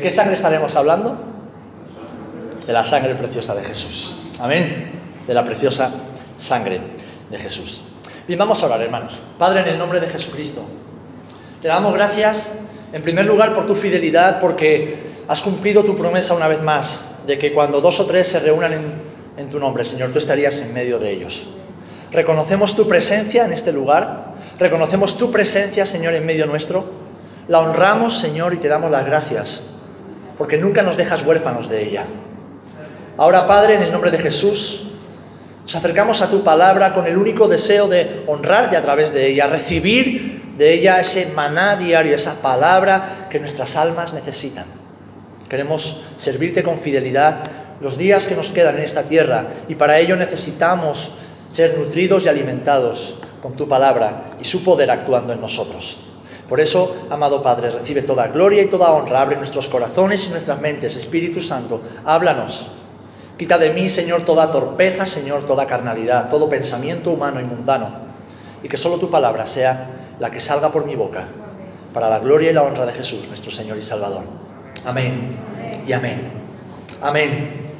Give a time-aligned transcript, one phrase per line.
[0.00, 1.14] ¿De qué sangre estaremos hablando?
[2.66, 4.16] De la sangre preciosa de Jesús.
[4.40, 4.92] Amén.
[5.26, 5.92] De la preciosa
[6.38, 6.80] sangre
[7.30, 7.82] de Jesús.
[8.26, 9.18] Bien, vamos a orar, hermanos.
[9.38, 10.62] Padre, en el nombre de Jesucristo,
[11.60, 12.50] te damos gracias,
[12.94, 14.96] en primer lugar, por tu fidelidad, porque
[15.28, 18.72] has cumplido tu promesa una vez más, de que cuando dos o tres se reúnan
[18.72, 18.92] en,
[19.36, 21.46] en tu nombre, Señor, tú estarías en medio de ellos.
[22.10, 26.86] Reconocemos tu presencia en este lugar, reconocemos tu presencia, Señor, en medio nuestro.
[27.48, 29.62] La honramos, Señor, y te damos las gracias,
[30.40, 32.06] porque nunca nos dejas huérfanos de ella.
[33.18, 34.88] Ahora, Padre, en el nombre de Jesús,
[35.64, 39.48] nos acercamos a tu palabra con el único deseo de honrarte a través de ella,
[39.48, 44.64] recibir de ella ese maná diario, esa palabra que nuestras almas necesitan.
[45.46, 47.42] Queremos servirte con fidelidad
[47.82, 51.12] los días que nos quedan en esta tierra y para ello necesitamos
[51.50, 56.09] ser nutridos y alimentados con tu palabra y su poder actuando en nosotros.
[56.50, 60.60] Por eso, amado Padre, recibe toda gloria y toda honra, abre nuestros corazones y nuestras
[60.60, 60.96] mentes.
[60.96, 62.66] Espíritu Santo, háblanos.
[63.38, 67.90] Quita de mí, Señor, toda torpeza, Señor, toda carnalidad, todo pensamiento humano y mundano.
[68.64, 71.28] Y que solo tu palabra sea la que salga por mi boca,
[71.94, 74.24] para la gloria y la honra de Jesús, nuestro Señor y Salvador.
[74.84, 75.36] Amén
[75.86, 76.32] y amén.
[77.00, 77.70] Amén.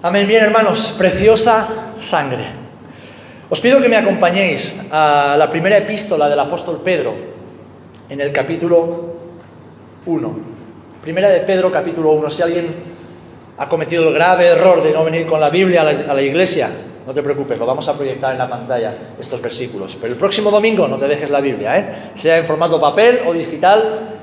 [0.00, 0.28] Amén.
[0.28, 2.44] Bien, hermanos, preciosa sangre.
[3.50, 7.27] Os pido que me acompañéis a la primera epístola del apóstol Pedro,
[8.08, 9.14] en el capítulo
[10.06, 10.38] 1.
[11.02, 12.30] Primera de Pedro, capítulo 1.
[12.30, 12.74] Si alguien
[13.58, 16.22] ha cometido el grave error de no venir con la Biblia a la, a la
[16.22, 16.70] iglesia,
[17.06, 19.96] no te preocupes, lo vamos a proyectar en la pantalla, estos versículos.
[20.00, 22.12] Pero el próximo domingo no te dejes la Biblia, ¿eh?
[22.14, 24.16] sea en formato papel o digital,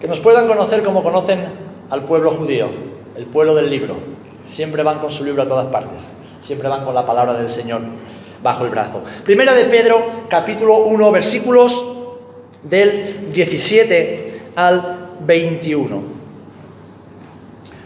[0.00, 1.40] que nos puedan conocer como conocen
[1.90, 2.68] al pueblo judío
[3.16, 3.96] el pueblo del libro.
[4.46, 6.12] Siempre van con su libro a todas partes.
[6.42, 7.80] Siempre van con la palabra del Señor
[8.42, 9.02] bajo el brazo.
[9.24, 11.95] Primera de Pedro, capítulo 1, versículos
[12.68, 16.02] del 17 al 21.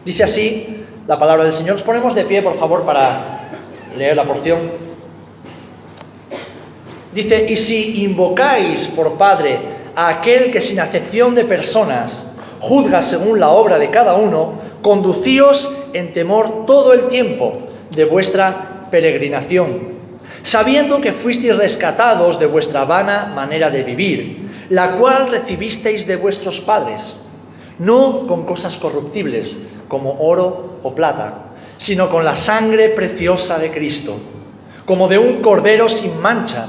[0.04, 1.74] Dice así la palabra del Señor.
[1.74, 3.50] Nos ponemos de pie, por favor, para
[3.96, 4.58] leer la porción.
[7.12, 9.58] Dice, y si invocáis por Padre
[9.96, 12.24] a aquel que sin acepción de personas
[12.60, 17.58] juzga según la obra de cada uno, conducíos en temor todo el tiempo
[17.90, 19.98] de vuestra peregrinación,
[20.42, 26.60] sabiendo que fuisteis rescatados de vuestra vana manera de vivir, la cual recibisteis de vuestros
[26.60, 27.12] padres,
[27.80, 29.58] no con cosas corruptibles
[29.88, 34.16] como oro o plata, sino con la sangre preciosa de Cristo,
[34.86, 36.68] como de un cordero sin mancha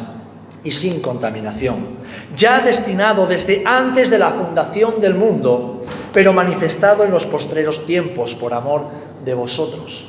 [0.63, 2.01] y sin contaminación,
[2.35, 8.33] ya destinado desde antes de la fundación del mundo, pero manifestado en los postreros tiempos
[8.33, 8.88] por amor
[9.23, 10.07] de vosotros,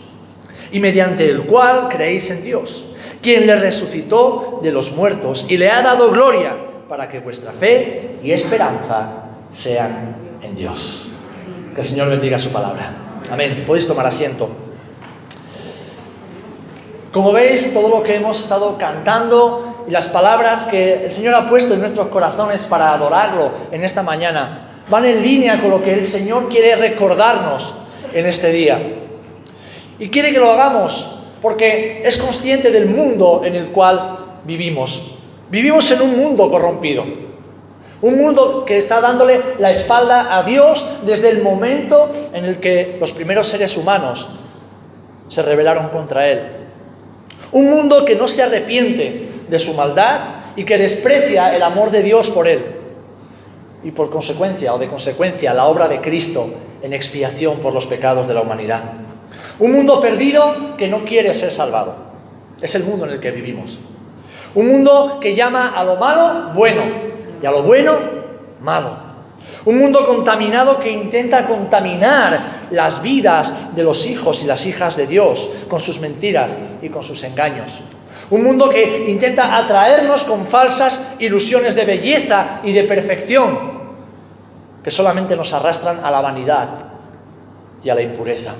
[0.73, 2.87] y mediante el cual creéis en Dios,
[3.21, 8.19] quien le resucitó de los muertos y le ha dado gloria para que vuestra fe
[8.23, 11.11] y esperanza sean en Dios.
[11.75, 12.91] Que el Señor bendiga su palabra.
[13.31, 13.65] Amén.
[13.67, 14.51] Podéis tomar asiento.
[17.11, 21.49] Como veis, todo lo que hemos estado cantando y las palabras que el Señor ha
[21.49, 25.95] puesto en nuestros corazones para adorarlo en esta mañana van en línea con lo que
[25.95, 27.75] el Señor quiere recordarnos
[28.13, 28.79] en este día.
[29.99, 35.12] Y quiere que lo hagamos porque es consciente del mundo en el cual vivimos.
[35.53, 37.05] Vivimos en un mundo corrompido.
[38.01, 42.97] Un mundo que está dándole la espalda a Dios desde el momento en el que
[42.99, 44.31] los primeros seres humanos
[45.29, 46.41] se rebelaron contra Él.
[47.53, 50.21] Un mundo que no se arrepiente de su maldad
[50.57, 52.65] y que desprecia el amor de Dios por Él.
[53.85, 56.47] Y por consecuencia o de consecuencia la obra de Cristo
[56.81, 58.85] en expiación por los pecados de la humanidad.
[59.59, 61.95] Un mundo perdido que no quiere ser salvado.
[62.63, 63.79] Es el mundo en el que vivimos.
[64.55, 66.83] Un mundo que llama a lo malo bueno
[67.43, 67.93] y a lo bueno
[68.61, 69.13] malo.
[69.65, 75.07] Un mundo contaminado que intenta contaminar las vidas de los hijos y las hijas de
[75.07, 77.83] Dios con sus mentiras y con sus engaños.
[78.31, 83.73] Un mundo que intenta atraernos con falsas ilusiones de belleza y de perfección
[84.83, 86.69] que solamente nos arrastran a la vanidad
[87.85, 88.53] y a la impureza,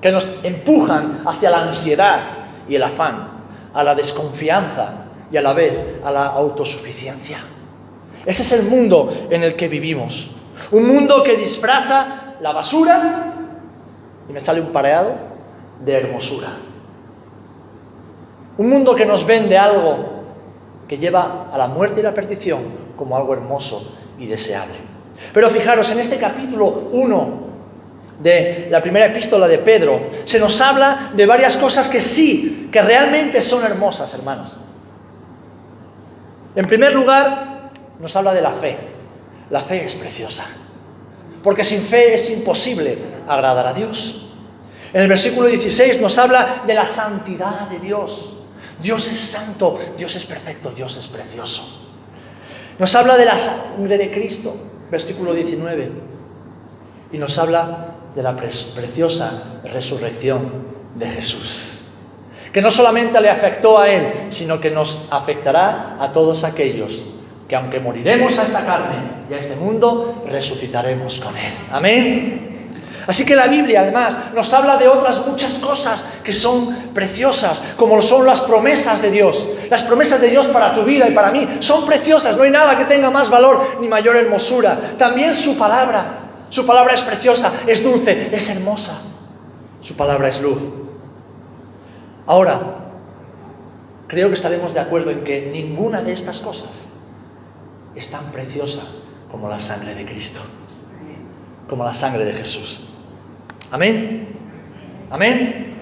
[0.00, 2.20] que nos empujan hacia la ansiedad
[2.68, 3.28] y el afán,
[3.72, 7.38] a la desconfianza y a la vez a la autosuficiencia.
[8.24, 10.30] Ese es el mundo en el que vivimos.
[10.70, 13.34] Un mundo que disfraza la basura,
[14.28, 15.14] y me sale un pareado,
[15.84, 16.48] de hermosura.
[18.56, 20.24] Un mundo que nos vende algo
[20.88, 22.62] que lleva a la muerte y la perdición
[22.96, 24.76] como algo hermoso y deseable.
[25.32, 27.44] Pero fijaros, en este capítulo 1
[28.20, 32.80] de la primera epístola de Pedro, se nos habla de varias cosas que sí, que
[32.80, 34.56] realmente son hermosas, hermanos.
[36.54, 38.76] En primer lugar, nos habla de la fe.
[39.50, 40.44] La fe es preciosa.
[41.42, 42.96] porque sin fe es imposible
[43.28, 44.30] agradar a Dios.
[44.94, 48.30] En el versículo 16 nos habla de la santidad de Dios.
[48.82, 51.84] Dios es santo, Dios es perfecto, Dios es precioso.
[52.78, 54.56] Nos habla de la sangre de Cristo,
[54.90, 55.92] versículo 19.
[57.12, 60.50] Y nos habla de la preciosa resurrección
[60.94, 61.83] de Jesús.
[62.54, 67.02] Que no solamente le afectó a Él, sino que nos afectará a todos aquellos
[67.48, 71.52] que aunque moriremos a esta carne y a este mundo, resucitaremos con Él.
[71.72, 72.70] Amén.
[73.08, 78.00] Así que la Biblia además nos habla de otras muchas cosas que son preciosas, como
[78.00, 79.48] son las promesas de Dios.
[79.68, 82.78] Las promesas de Dios para tu vida y para mí son preciosas, no hay nada
[82.78, 84.92] que tenga más valor ni mayor hermosura.
[84.96, 86.20] También su palabra,
[86.50, 89.02] su palabra es preciosa, es dulce, es hermosa.
[89.80, 90.83] Su palabra es luz.
[92.26, 92.60] Ahora,
[94.06, 96.88] creo que estaremos de acuerdo en que ninguna de estas cosas
[97.94, 98.82] es tan preciosa
[99.30, 100.40] como la sangre de Cristo,
[101.68, 102.88] como la sangre de Jesús.
[103.70, 104.28] Amén.
[105.10, 105.74] Amén.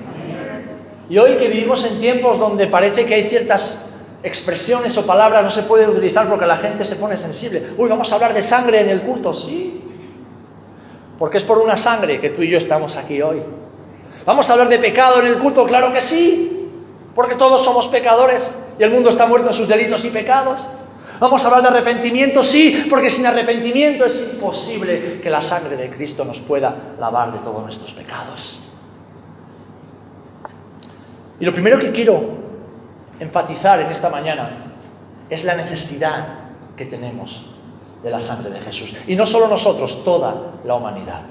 [1.09, 3.91] Y hoy que vivimos en tiempos donde parece que hay ciertas
[4.23, 7.75] expresiones o palabras no se pueden utilizar porque la gente se pone sensible.
[7.77, 9.81] Uy, vamos a hablar de sangre en el culto, sí.
[11.19, 13.43] Porque es por una sangre que tú y yo estamos aquí hoy.
[14.25, 16.71] Vamos a hablar de pecado en el culto, claro que sí.
[17.15, 20.61] Porque todos somos pecadores y el mundo está muerto en sus delitos y pecados.
[21.21, 25.91] Vamos a hablar de arrepentimiento, sí, porque sin arrepentimiento es imposible que la sangre de
[25.91, 28.61] Cristo nos pueda lavar de todos nuestros pecados.
[31.39, 32.23] Y lo primero que quiero
[33.21, 34.75] enfatizar en esta mañana
[35.29, 36.27] es la necesidad
[36.77, 37.55] que tenemos
[38.03, 38.97] de la sangre de Jesús.
[39.07, 40.35] Y no solo nosotros, toda
[40.65, 41.23] la humanidad.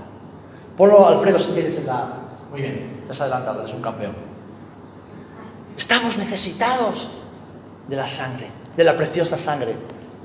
[0.78, 2.21] Ponlo, Alfredo, si quieres en la...
[2.52, 4.14] Muy bien, te has adelantado, eres un campeón.
[5.78, 7.10] Estamos necesitados
[7.88, 9.76] de la sangre de la preciosa sangre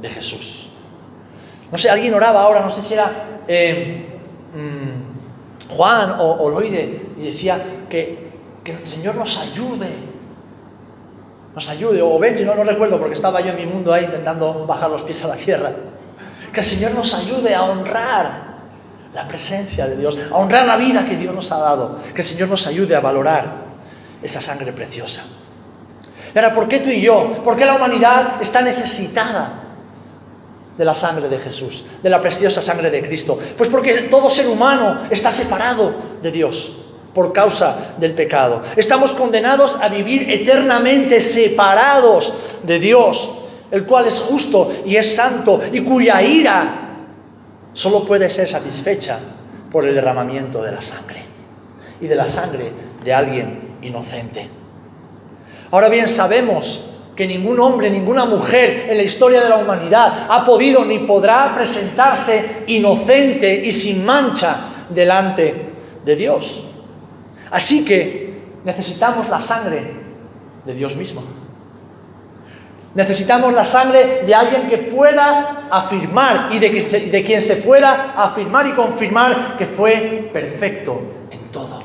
[0.01, 0.69] de Jesús.
[1.71, 4.07] No sé, alguien oraba ahora, no sé si era eh,
[4.55, 8.27] mm, Juan o, Loide, y decía que,
[8.65, 9.89] el Señor nos ayude,
[11.55, 14.67] nos ayude, o Benji, no, no recuerdo porque estaba yo en mi mundo ahí intentando
[14.67, 15.73] bajar los pies a la tierra.
[16.53, 18.46] Que el Señor nos ayude a honrar
[19.17, 22.27] la presencia de Dios, a honrar la vida que Dios nos ha dado, que el
[22.27, 23.65] Señor nos ayude a valorar
[24.23, 25.23] esa sangre preciosa.
[26.35, 27.43] Ahora, ¿por qué tú y yo?
[27.43, 29.55] ¿Por qué la humanidad está necesitada
[30.77, 33.39] de la sangre de Jesús, de la preciosa sangre de Cristo?
[33.57, 36.77] Pues porque todo ser humano está separado de Dios
[37.15, 38.65] por causa del pecado.
[38.77, 42.35] Estamos condenados a vivir eternamente separados
[42.65, 43.31] de Dios,
[43.71, 46.86] el cual es justo y es santo y cuya ira
[47.77, 49.19] solo puede ser satisfecha
[49.71, 51.23] por el derramamiento de la sangre
[52.01, 52.73] y de la sangre
[53.05, 54.49] de alguien inocente.
[55.71, 60.43] Ahora bien, sabemos que ningún hombre, ninguna mujer en la historia de la humanidad ha
[60.47, 65.73] podido ni podrá presentarse inocente y sin mancha delante
[66.03, 66.65] de Dios.
[67.51, 69.83] Así que necesitamos la sangre
[70.65, 71.46] de Dios mismo.
[72.97, 78.67] Necesitamos la sangre de alguien que pueda afirmar y de, de quien se pueda afirmar
[78.69, 81.83] y confirmar que fue perfecto en todo.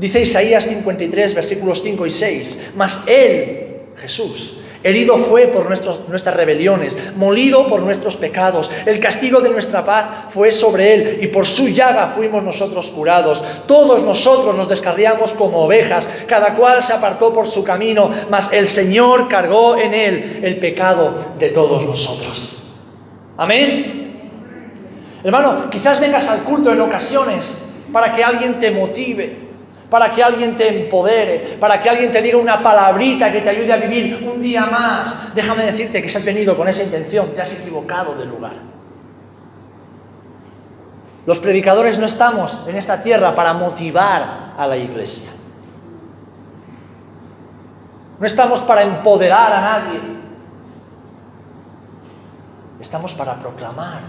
[0.00, 6.96] Dice Isaías 53, versículos 5 y 6, mas Él, Jesús, herido fue por nuestras rebeliones,
[7.16, 11.68] molido por nuestros pecados, el castigo de nuestra paz fue sobre Él y por su
[11.68, 13.42] llaga fuimos nosotros curados.
[13.66, 18.68] Todos nosotros nos descarriamos como ovejas, cada cual se apartó por su camino, mas el
[18.68, 22.74] Señor cargó en Él el pecado de todos nosotros.
[23.38, 24.04] Amén.
[25.24, 27.56] Hermano, quizás vengas al culto en ocasiones
[27.90, 29.43] para que alguien te motive
[29.94, 33.72] para que alguien te empodere, para que alguien te diga una palabrita que te ayude
[33.72, 35.32] a vivir un día más.
[35.36, 38.54] Déjame decirte que si has venido con esa intención, te has equivocado de lugar.
[41.24, 45.30] Los predicadores no estamos en esta tierra para motivar a la iglesia.
[48.18, 50.00] No estamos para empoderar a nadie.
[52.80, 54.00] Estamos para proclamar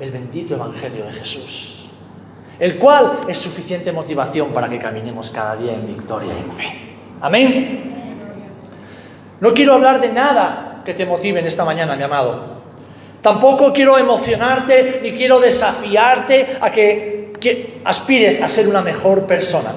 [0.00, 1.77] el bendito Evangelio de Jesús
[2.58, 6.78] el cual es suficiente motivación para que caminemos cada día en victoria y en fe.
[7.20, 7.94] Amén.
[9.40, 12.58] No quiero hablar de nada que te motive en esta mañana, mi amado.
[13.22, 19.72] Tampoco quiero emocionarte ni quiero desafiarte a que, que aspires a ser una mejor persona.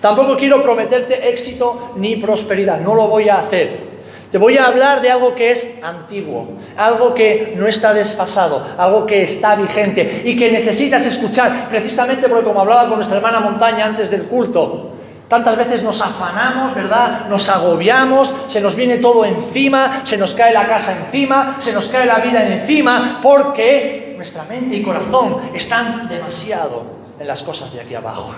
[0.00, 2.80] Tampoco quiero prometerte éxito ni prosperidad.
[2.80, 3.87] No lo voy a hacer.
[4.30, 9.06] Te voy a hablar de algo que es antiguo, algo que no está desfasado, algo
[9.06, 13.86] que está vigente y que necesitas escuchar, precisamente porque como hablaba con nuestra hermana Montaña
[13.86, 14.92] antes del culto,
[15.28, 17.26] tantas veces nos afanamos, ¿verdad?
[17.30, 21.88] Nos agobiamos, se nos viene todo encima, se nos cae la casa encima, se nos
[21.88, 26.82] cae la vida encima, porque nuestra mente y corazón están demasiado
[27.18, 28.34] en las cosas de aquí abajo.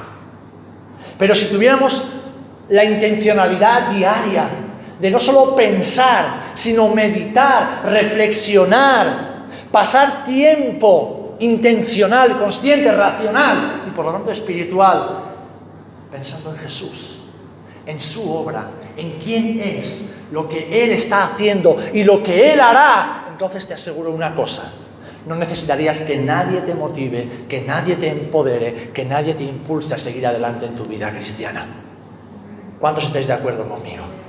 [1.18, 2.04] Pero si tuviéramos
[2.68, 4.48] la intencionalidad diaria
[5.00, 14.12] de no solo pensar, sino meditar, reflexionar, pasar tiempo intencional, consciente, racional y por lo
[14.12, 15.24] tanto espiritual,
[16.10, 17.20] pensando en Jesús,
[17.86, 22.60] en su obra, en quién es, lo que Él está haciendo y lo que Él
[22.60, 24.70] hará, entonces te aseguro una cosa,
[25.26, 29.98] no necesitarías que nadie te motive, que nadie te empodere, que nadie te impulse a
[29.98, 31.66] seguir adelante en tu vida cristiana.
[32.78, 34.19] ¿Cuántos estáis de acuerdo conmigo?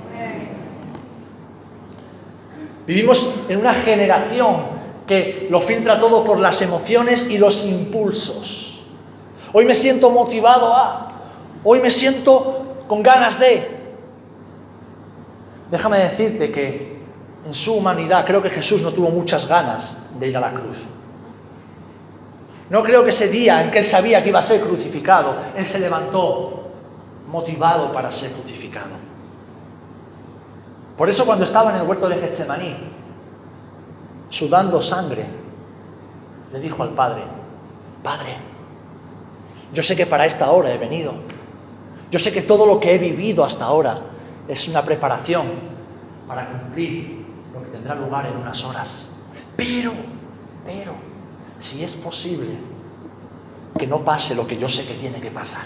[2.86, 8.80] Vivimos en una generación que lo filtra todo por las emociones y los impulsos.
[9.52, 11.12] Hoy me siento motivado a,
[11.62, 13.82] hoy me siento con ganas de.
[15.70, 16.96] Déjame decirte que
[17.46, 20.78] en su humanidad creo que Jesús no tuvo muchas ganas de ir a la cruz.
[22.70, 25.66] No creo que ese día en que él sabía que iba a ser crucificado, él
[25.66, 26.70] se levantó
[27.28, 29.11] motivado para ser crucificado.
[30.96, 32.76] Por eso cuando estaba en el huerto de Getsemaní,
[34.28, 35.26] sudando sangre,
[36.52, 37.22] le dijo al Padre,
[38.02, 38.36] Padre,
[39.72, 41.14] yo sé que para esta hora he venido,
[42.10, 44.02] yo sé que todo lo que he vivido hasta ahora
[44.46, 45.46] es una preparación
[46.28, 49.08] para cumplir lo que tendrá lugar en unas horas.
[49.56, 49.92] Pero,
[50.66, 50.94] pero,
[51.58, 52.56] si es posible
[53.78, 55.64] que no pase lo que yo sé que tiene que pasar.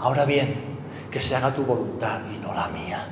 [0.00, 0.54] Ahora bien,
[1.10, 3.06] que se haga tu voluntad y no la mía.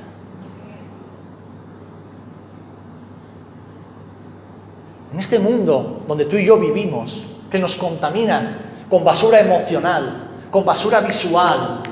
[5.13, 8.59] En este mundo donde tú y yo vivimos, que nos contamina
[8.89, 11.83] con basura emocional, con basura visual,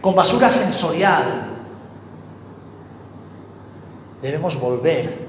[0.00, 1.46] con basura sensorial,
[4.22, 5.26] debemos volver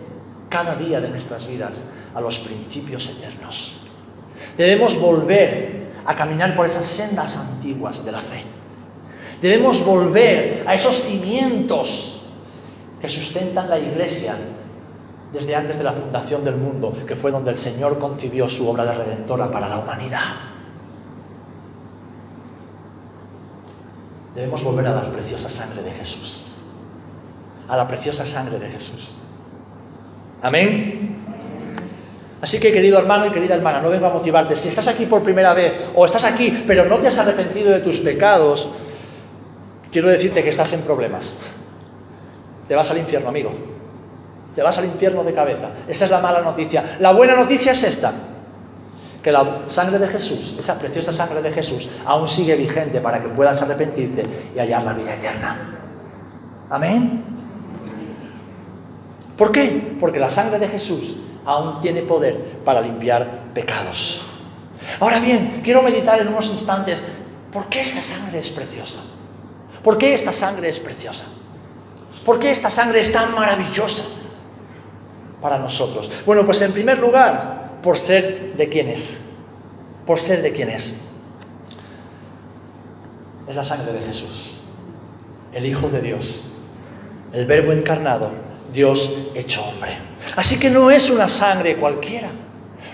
[0.50, 1.84] cada día de nuestras vidas
[2.16, 3.78] a los principios eternos.
[4.58, 8.44] Debemos volver a caminar por esas sendas antiguas de la fe.
[9.42, 12.22] Debemos volver a esos cimientos
[13.00, 14.36] que sustentan la iglesia
[15.38, 18.86] desde antes de la fundación del mundo, que fue donde el Señor concibió su obra
[18.86, 20.34] de redentora para la humanidad.
[24.34, 26.56] Debemos volver a la preciosa sangre de Jesús.
[27.68, 29.14] A la preciosa sangre de Jesús.
[30.42, 31.16] Amén.
[32.42, 34.56] Así que querido hermano y querida hermana, no vengo a motivarte.
[34.56, 37.82] Si estás aquí por primera vez o estás aquí pero no te has arrepentido de
[37.82, 38.70] tus pecados,
[39.92, 41.34] quiero decirte que estás en problemas.
[42.68, 43.77] Te vas al infierno, amigo.
[44.58, 45.70] Te vas al infierno de cabeza.
[45.88, 46.98] Esa es la mala noticia.
[47.00, 48.12] La buena noticia es esta.
[49.22, 53.30] Que la sangre de Jesús, esa preciosa sangre de Jesús, aún sigue vigente para que
[53.30, 55.58] puedas arrepentirte y hallar la vida eterna.
[56.72, 57.24] Amén.
[59.38, 59.96] ¿Por qué?
[60.00, 64.24] Porque la sangre de Jesús aún tiene poder para limpiar pecados.
[65.00, 67.04] Ahora bien, quiero meditar en unos instantes,
[67.54, 69.02] ¿por qué esta sangre es preciosa?
[69.84, 71.28] ¿Por qué esta sangre es preciosa?
[72.26, 74.04] ¿Por qué esta sangre es tan maravillosa
[75.42, 76.12] para nosotros?
[76.26, 79.22] Bueno, pues en primer lugar, por ser de quien es.
[80.06, 80.94] Por ser de quien es.
[83.48, 84.58] Es la sangre de Jesús,
[85.54, 86.44] el Hijo de Dios,
[87.32, 88.32] el Verbo encarnado,
[88.74, 89.98] Dios hecho hombre.
[90.36, 92.30] Así que no es una sangre cualquiera.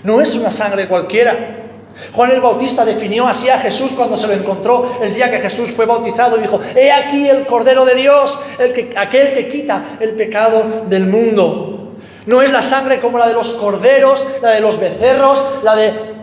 [0.04, 1.64] No es una sangre cualquiera.
[2.12, 5.70] Juan el Bautista definió así a Jesús cuando se lo encontró el día que Jesús
[5.70, 9.96] fue bautizado y dijo, he aquí el Cordero de Dios, el que, aquel que quita
[10.00, 11.83] el pecado del mundo.
[12.26, 16.14] No es la sangre como la de los corderos, la de los becerros, la de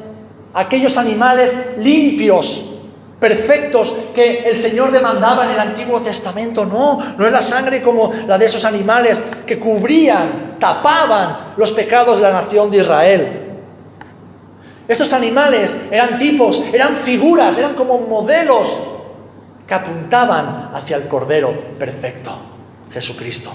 [0.53, 2.65] aquellos animales limpios,
[3.19, 6.65] perfectos que el Señor demandaba en el Antiguo Testamento.
[6.65, 12.17] No, no es la sangre como la de esos animales que cubrían, tapaban los pecados
[12.17, 13.37] de la nación de Israel.
[14.87, 18.75] Estos animales eran tipos, eran figuras, eran como modelos
[19.67, 22.31] que apuntaban hacia el Cordero perfecto,
[22.91, 23.51] Jesucristo.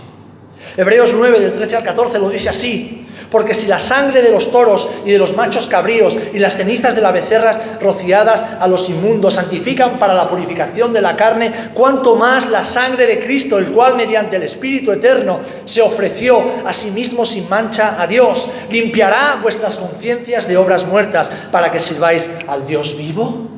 [0.77, 3.03] Hebreos 9, del 13 al 14 lo dice así.
[3.31, 6.95] Porque si la sangre de los toros y de los machos cabríos y las cenizas
[6.95, 12.15] de las becerras rociadas a los inmundos santifican para la purificación de la carne, cuanto
[12.15, 16.91] más la sangre de Cristo, el cual mediante el Espíritu Eterno se ofreció a sí
[16.93, 22.65] mismo sin mancha a Dios, limpiará vuestras conciencias de obras muertas para que sirváis al
[22.67, 23.49] Dios vivo.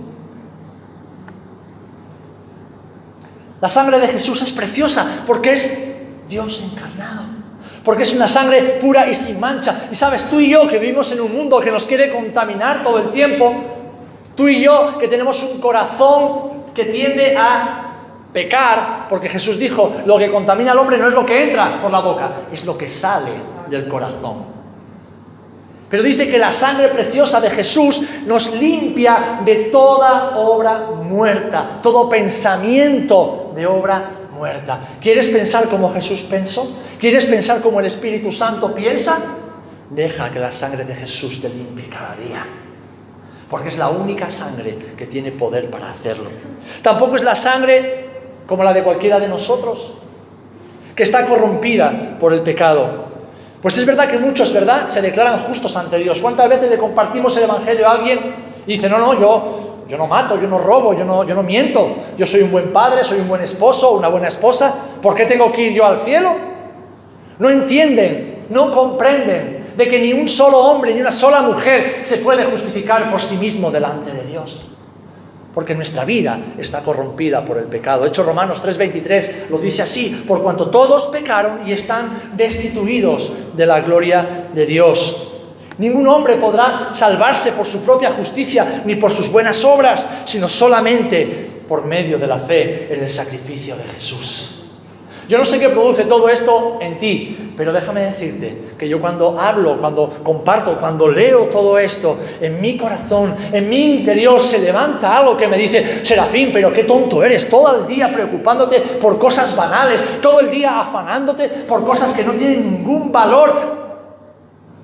[3.61, 5.89] La sangre de Jesús es preciosa porque es
[6.29, 7.39] Dios encarnado
[7.85, 9.89] porque es una sangre pura y sin mancha.
[9.91, 12.99] Y sabes, tú y yo que vivimos en un mundo que nos quiere contaminar todo
[12.99, 13.55] el tiempo,
[14.35, 17.95] tú y yo que tenemos un corazón que tiende a
[18.33, 21.91] pecar, porque Jesús dijo, lo que contamina al hombre no es lo que entra por
[21.91, 23.33] la boca, es lo que sale
[23.71, 24.59] del corazón.
[25.89, 32.11] Pero dice que la sangre preciosa de Jesús nos limpia de toda obra muerta, todo
[32.11, 34.81] pensamiento de obra muerta.
[35.01, 36.81] ¿Quieres pensar como Jesús pensó?
[37.01, 39.19] ¿Quieres pensar como el Espíritu Santo piensa?
[39.91, 42.47] Deja que la sangre de Jesús te limpie cada día.
[43.51, 46.31] Porque es la única sangre que tiene poder para hacerlo.
[46.83, 48.09] Tampoco es la sangre
[48.47, 49.95] como la de cualquiera de nosotros,
[50.95, 53.09] que está corrompida por el pecado.
[53.61, 56.21] Pues es verdad que muchos, ¿verdad?, se declaran justos ante Dios.
[56.21, 58.35] ¿Cuántas veces le compartimos el Evangelio a alguien
[58.67, 61.43] y dice, no, no, yo, yo no mato, yo no robo, yo no, yo no
[61.43, 65.27] miento, yo soy un buen padre, soy un buen esposo, una buena esposa, ¿por qué
[65.27, 66.37] tengo que ir yo al cielo?
[67.39, 72.19] No entienden, no comprenden de que ni un solo hombre ni una sola mujer se
[72.19, 74.69] puede justificar por sí mismo delante de Dios
[75.59, 78.03] porque nuestra vida está corrompida por el pecado.
[78.03, 83.67] De hecho, Romanos 3:23 lo dice así, por cuanto todos pecaron y están destituidos de
[83.67, 85.28] la gloria de Dios.
[85.79, 91.49] Ningún hombre podrá salvarse por su propia justicia ni por sus buenas obras, sino solamente
[91.69, 94.55] por medio de la fe en el sacrificio de Jesús.
[95.29, 99.39] Yo no sé qué produce todo esto en ti, pero déjame decirte que yo cuando
[99.39, 105.19] hablo, cuando comparto, cuando leo todo esto, en mi corazón, en mi interior se levanta
[105.19, 109.55] algo que me dice, Serafín, pero qué tonto eres, todo el día preocupándote por cosas
[109.55, 113.88] banales, todo el día afanándote por cosas que no tienen ningún valor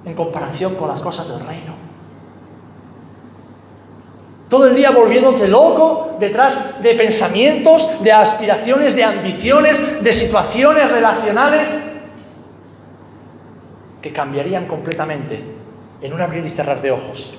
[0.05, 1.85] en comparación con las cosas del reino
[4.55, 11.69] todo el día volviéndote loco detrás de pensamientos, de aspiraciones, de ambiciones, de situaciones relacionales
[14.01, 15.43] que cambiarían completamente
[16.01, 17.35] en un abrir y cerrar de ojos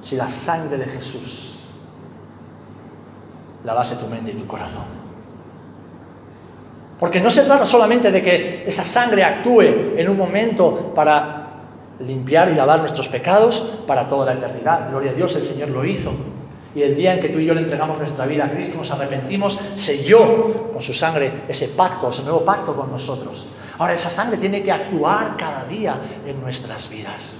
[0.00, 1.58] si la sangre de Jesús
[3.64, 4.86] lavase tu mente y tu corazón.
[6.98, 11.35] Porque no se trata solamente de que esa sangre actúe en un momento para
[12.00, 14.90] limpiar y lavar nuestros pecados para toda la eternidad.
[14.90, 16.12] Gloria a Dios, el Señor lo hizo.
[16.74, 18.90] Y el día en que tú y yo le entregamos nuestra vida a Cristo, nos
[18.90, 23.46] arrepentimos, selló con su sangre ese pacto, ese nuevo pacto con nosotros.
[23.78, 27.38] Ahora esa sangre tiene que actuar cada día en nuestras vidas.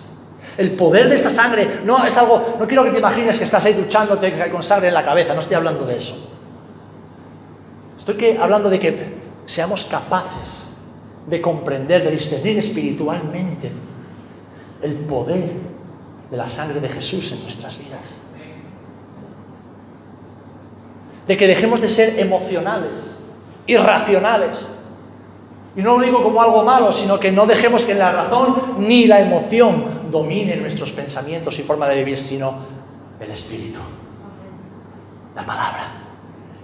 [0.57, 3.62] El poder de esa sangre no es algo, no quiero que te imagines que estás
[3.66, 6.33] ahí duchándote con sangre en la cabeza, no estoy hablando de eso.
[7.99, 10.75] Estoy hablando de que seamos capaces
[11.27, 13.71] de comprender, de discernir espiritualmente
[14.83, 15.53] el poder
[16.31, 18.23] de la sangre de Jesús en nuestras vidas.
[21.27, 23.17] De que dejemos de ser emocionales,
[23.67, 24.67] irracionales.
[25.75, 29.07] Y no lo digo como algo malo, sino que no dejemos que la razón ni
[29.07, 32.55] la emoción dominen nuestros pensamientos y forma de vivir, sino
[33.21, 33.81] el Espíritu,
[35.35, 35.93] la palabra,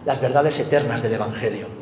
[0.05, 1.82] las verdades eternas del Evangelio.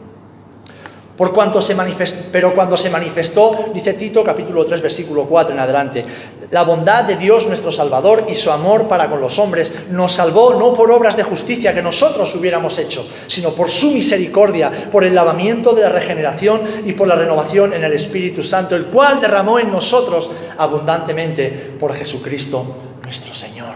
[1.21, 5.61] Por cuanto se manifestó, pero cuando se manifestó, dice Tito capítulo 3 versículo 4 en
[5.61, 6.07] adelante,
[6.51, 10.55] la bondad de Dios nuestro Salvador y su amor para con los hombres nos salvó
[10.55, 15.15] no por obras de justicia que nosotros hubiéramos hecho, sino por su misericordia, por el
[15.15, 19.59] lavamiento de la regeneración y por la renovación en el Espíritu Santo, el cual derramó
[19.59, 22.65] en nosotros abundantemente por Jesucristo
[23.03, 23.75] nuestro Señor.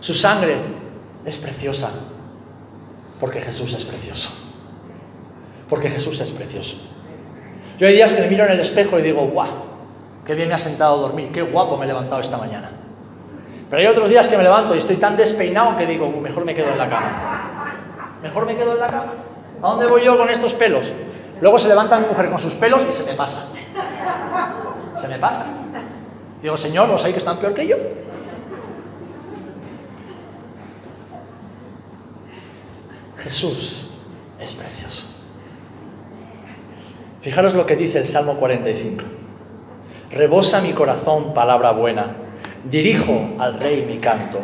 [0.00, 0.54] Su sangre
[1.24, 1.88] es preciosa
[3.18, 4.43] porque Jesús es precioso
[5.68, 6.76] porque Jesús es precioso.
[7.78, 9.48] Yo hay días que me miro en el espejo y digo, guau,
[10.24, 12.70] qué bien me ha sentado a dormir, qué guapo me he levantado esta mañana.
[13.68, 16.54] Pero hay otros días que me levanto y estoy tan despeinado que digo, mejor me
[16.54, 17.74] quedo en la cama.
[18.22, 19.12] Mejor me quedo en la cama.
[19.62, 20.92] ¿A dónde voy yo con estos pelos?
[21.40, 23.48] Luego se levanta mi mujer con sus pelos y se me pasa.
[25.00, 25.46] Se me pasa.
[26.42, 27.76] Digo, Señor, ¿los hay que están peor que yo?
[33.16, 33.90] Jesús
[34.38, 35.13] es precioso.
[37.24, 39.02] Fijaros lo que dice el Salmo 45.
[40.10, 42.16] Rebosa mi corazón palabra buena,
[42.70, 44.40] dirijo al rey mi canto.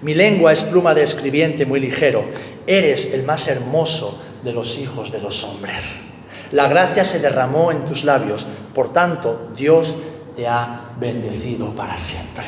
[0.00, 2.24] Mi lengua es pluma de escribiente muy ligero,
[2.66, 6.10] eres el más hermoso de los hijos de los hombres.
[6.52, 9.94] La gracia se derramó en tus labios, por tanto Dios
[10.36, 12.46] te ha bendecido para siempre.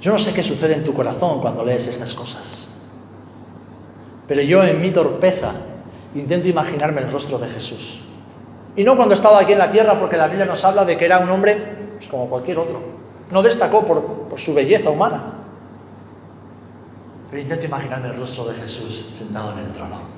[0.00, 2.68] Yo no sé qué sucede en tu corazón cuando lees estas cosas,
[4.28, 5.54] pero yo en mi torpeza
[6.14, 8.00] intento imaginarme el rostro de Jesús.
[8.76, 11.04] Y no cuando estaba aquí en la tierra, porque la Biblia nos habla de que
[11.04, 11.56] era un hombre
[11.96, 12.80] pues, como cualquier otro.
[13.30, 15.32] No destacó por, por su belleza humana.
[17.30, 20.14] Pero intento imaginarme el rostro de Jesús sentado en el trono.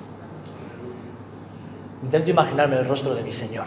[2.02, 3.66] Intento imaginarme el rostro de mi Señor,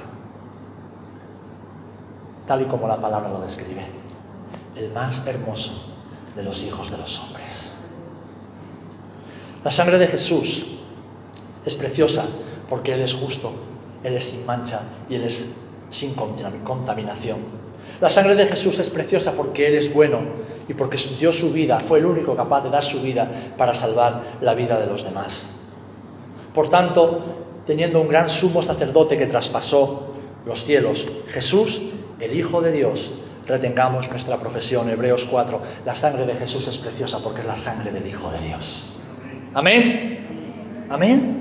[2.47, 3.85] tal y como la palabra lo describe.
[4.75, 5.93] El más hermoso
[6.35, 7.75] de los hijos de los hombres.
[9.63, 10.78] La sangre de Jesús
[11.69, 12.25] es preciosa
[12.69, 13.51] porque Él es justo,
[14.03, 15.55] Él es sin mancha y Él es
[15.89, 17.37] sin contaminación.
[18.01, 20.19] La sangre de Jesús es preciosa porque Él es bueno
[20.67, 23.27] y porque dio su vida, fue el único capaz de dar su vida
[23.57, 25.57] para salvar la vida de los demás.
[26.53, 27.23] Por tanto,
[27.65, 30.13] teniendo un gran sumo sacerdote que traspasó
[30.45, 31.81] los cielos, Jesús,
[32.19, 33.11] el Hijo de Dios,
[33.47, 34.89] retengamos nuestra profesión.
[34.89, 38.39] Hebreos 4, la sangre de Jesús es preciosa porque es la sangre del Hijo de
[38.39, 38.95] Dios.
[39.53, 40.87] Amén.
[40.89, 41.38] Amén.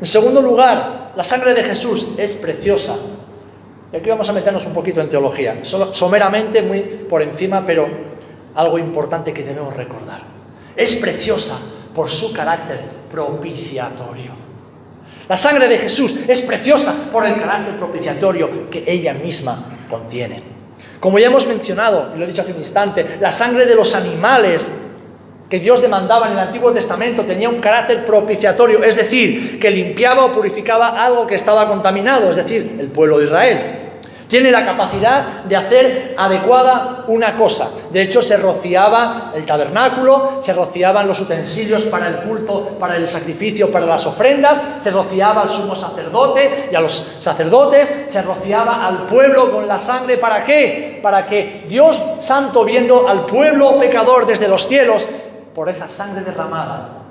[0.00, 2.96] En segundo lugar, la sangre de Jesús es preciosa.
[3.92, 7.88] Y aquí vamos a meternos un poquito en teología, someramente, muy por encima, pero
[8.54, 10.20] algo importante que debemos recordar.
[10.76, 11.58] Es preciosa
[11.94, 12.80] por su carácter
[13.10, 14.32] propiciatorio.
[15.28, 20.42] La sangre de Jesús es preciosa por el carácter propiciatorio que ella misma contiene.
[21.00, 23.94] Como ya hemos mencionado, y lo he dicho hace un instante, la sangre de los
[23.94, 24.70] animales
[25.48, 30.26] que Dios demandaba en el Antiguo Testamento tenía un carácter propiciatorio, es decir, que limpiaba
[30.26, 33.78] o purificaba algo que estaba contaminado, es decir, el pueblo de Israel.
[34.28, 37.70] Tiene la capacidad de hacer adecuada una cosa.
[37.90, 43.08] De hecho, se rociaba el tabernáculo, se rociaban los utensilios para el culto, para el
[43.08, 48.86] sacrificio, para las ofrendas, se rociaba al sumo sacerdote y a los sacerdotes, se rociaba
[48.86, 50.18] al pueblo con la sangre.
[50.18, 51.00] ¿Para qué?
[51.02, 55.08] Para que Dios Santo, viendo al pueblo pecador desde los cielos,
[55.58, 57.02] por esa sangre derramada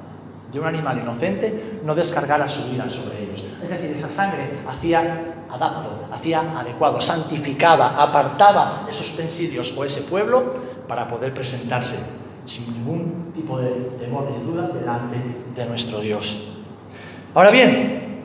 [0.53, 3.43] de un animal inocente, no descargara su vida sobre ellos.
[3.61, 10.53] Es decir, esa sangre hacía adapto, hacía adecuado, santificaba, apartaba esos utensilios o ese pueblo
[10.87, 11.97] para poder presentarse
[12.45, 15.17] sin ningún tipo de temor ni duda delante
[15.53, 16.47] de nuestro Dios.
[17.33, 18.21] Ahora bien,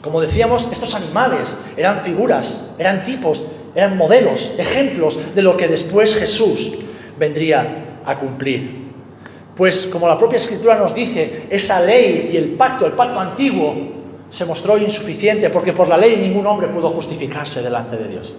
[0.00, 6.16] como decíamos, estos animales eran figuras, eran tipos, eran modelos, ejemplos de lo que después
[6.16, 6.78] Jesús
[7.18, 8.85] vendría a cumplir.
[9.56, 13.74] Pues como la propia escritura nos dice, esa ley y el pacto, el pacto antiguo,
[14.28, 18.34] se mostró insuficiente porque por la ley ningún hombre pudo justificarse delante de Dios.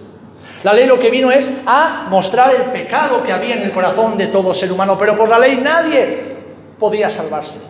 [0.62, 4.16] La ley lo que vino es a mostrar el pecado que había en el corazón
[4.16, 6.36] de todo ser humano, pero por la ley nadie
[6.78, 7.60] podía salvarse.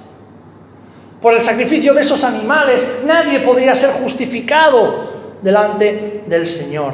[1.21, 5.09] Por el sacrificio de esos animales nadie podía ser justificado
[5.43, 6.93] delante del Señor.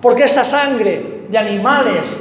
[0.00, 2.16] Porque esa sangre de animales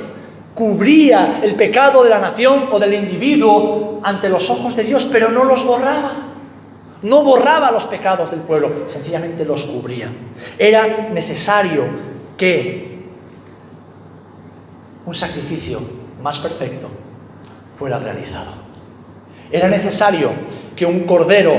[0.55, 5.29] cubría el pecado de la nación o del individuo ante los ojos de Dios, pero
[5.29, 6.11] no los borraba.
[7.01, 10.09] No borraba los pecados del pueblo, sencillamente los cubría.
[10.57, 11.83] Era necesario
[12.37, 13.03] que
[15.05, 15.81] un sacrificio
[16.21, 16.87] más perfecto
[17.77, 18.51] fuera realizado.
[19.51, 20.31] Era necesario
[20.75, 21.55] que un cordero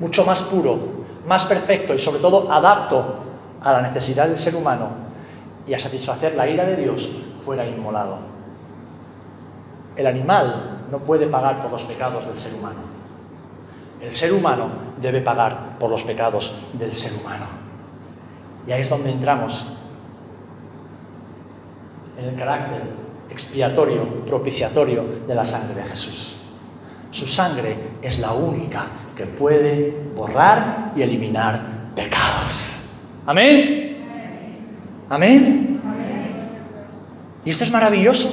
[0.00, 0.78] mucho más puro,
[1.26, 3.20] más perfecto y sobre todo adapto
[3.62, 4.88] a la necesidad del ser humano
[5.68, 7.08] y a satisfacer la ira de Dios
[7.40, 8.18] fuera inmolado.
[9.96, 12.80] El animal no puede pagar por los pecados del ser humano.
[14.00, 14.68] El ser humano
[15.00, 17.46] debe pagar por los pecados del ser humano.
[18.66, 19.66] Y ahí es donde entramos
[22.18, 22.82] en el carácter
[23.30, 26.36] expiatorio, propiciatorio de la sangre de Jesús.
[27.10, 31.60] Su sangre es la única que puede borrar y eliminar
[31.94, 32.88] pecados.
[33.26, 33.96] Amén.
[35.08, 35.69] Amén.
[37.44, 38.30] Y esto es maravilloso.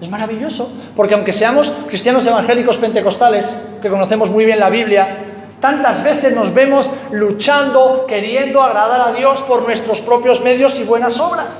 [0.00, 0.70] Es maravilloso.
[0.96, 5.18] Porque aunque seamos cristianos evangélicos pentecostales, que conocemos muy bien la Biblia,
[5.60, 11.18] tantas veces nos vemos luchando, queriendo agradar a Dios por nuestros propios medios y buenas
[11.18, 11.58] obras.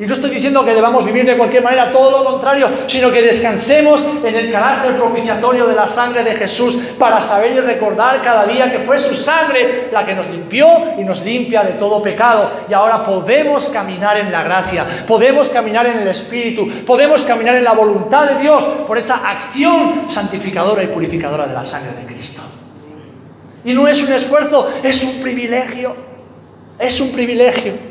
[0.00, 3.20] Y no estoy diciendo que debamos vivir de cualquier manera, todo lo contrario, sino que
[3.20, 8.46] descansemos en el carácter propiciatorio de la sangre de Jesús para saber y recordar cada
[8.46, 12.48] día que fue su sangre la que nos limpió y nos limpia de todo pecado.
[12.70, 17.64] Y ahora podemos caminar en la gracia, podemos caminar en el Espíritu, podemos caminar en
[17.64, 22.42] la voluntad de Dios por esa acción santificadora y purificadora de la sangre de Cristo.
[23.64, 25.96] Y no es un esfuerzo, es un privilegio,
[26.78, 27.87] es un privilegio.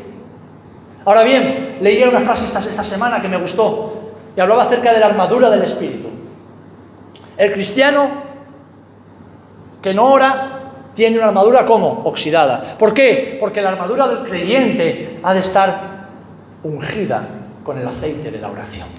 [1.07, 5.05] Ahora bien, leí una frase esta, semana que me gustó y hablaba acerca de la
[5.05, 6.09] armadura del Espíritu.
[7.37, 8.09] El cristiano
[9.81, 12.75] que no ora tiene una armadura como oxidada.
[12.77, 13.37] ¿Por qué?
[13.39, 16.09] Porque la armadura del creyente ha de estar
[16.63, 17.25] ungida
[17.63, 18.89] con el aceite de la oración.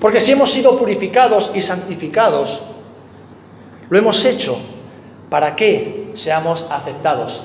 [0.00, 2.62] Porque si hemos sido purificados y santificados,
[3.90, 4.56] lo hemos hecho
[5.28, 7.42] para que seamos aceptados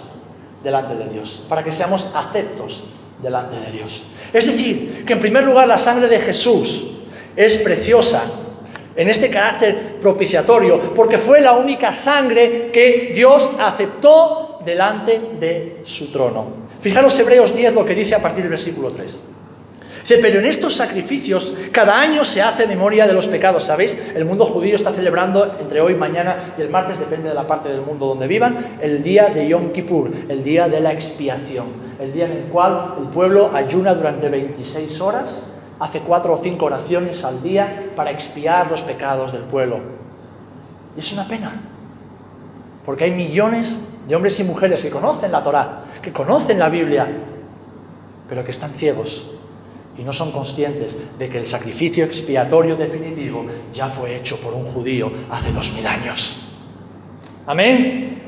[0.64, 2.84] delante de Dios, para que seamos aceptos
[3.22, 4.04] delante de Dios.
[4.34, 6.92] Es decir, que en primer lugar la sangre de Jesús
[7.36, 8.24] es preciosa
[8.96, 16.12] en este carácter propiciatorio, porque fue la única sangre que Dios aceptó delante de su
[16.12, 16.68] trono.
[16.82, 19.20] Fijaros Hebreos 10 lo que dice a partir del versículo 3.
[20.18, 23.96] Pero en estos sacrificios cada año se hace memoria de los pecados, ¿sabéis?
[24.16, 27.70] El mundo judío está celebrando entre hoy, mañana y el martes, depende de la parte
[27.70, 31.68] del mundo donde vivan, el día de Yom Kippur, el día de la expiación,
[32.00, 35.44] el día en el cual el pueblo ayuna durante 26 horas,
[35.80, 39.80] hace cuatro o cinco oraciones al día para expiar los pecados del pueblo.
[40.98, 41.62] Y es una pena,
[42.84, 47.08] porque hay millones de hombres y mujeres que conocen la Torá, que conocen la Biblia,
[48.28, 49.36] pero que están ciegos
[50.00, 54.72] y no son conscientes de que el sacrificio expiatorio definitivo ya fue hecho por un
[54.72, 56.58] judío hace dos mil años.
[57.46, 58.22] Amén.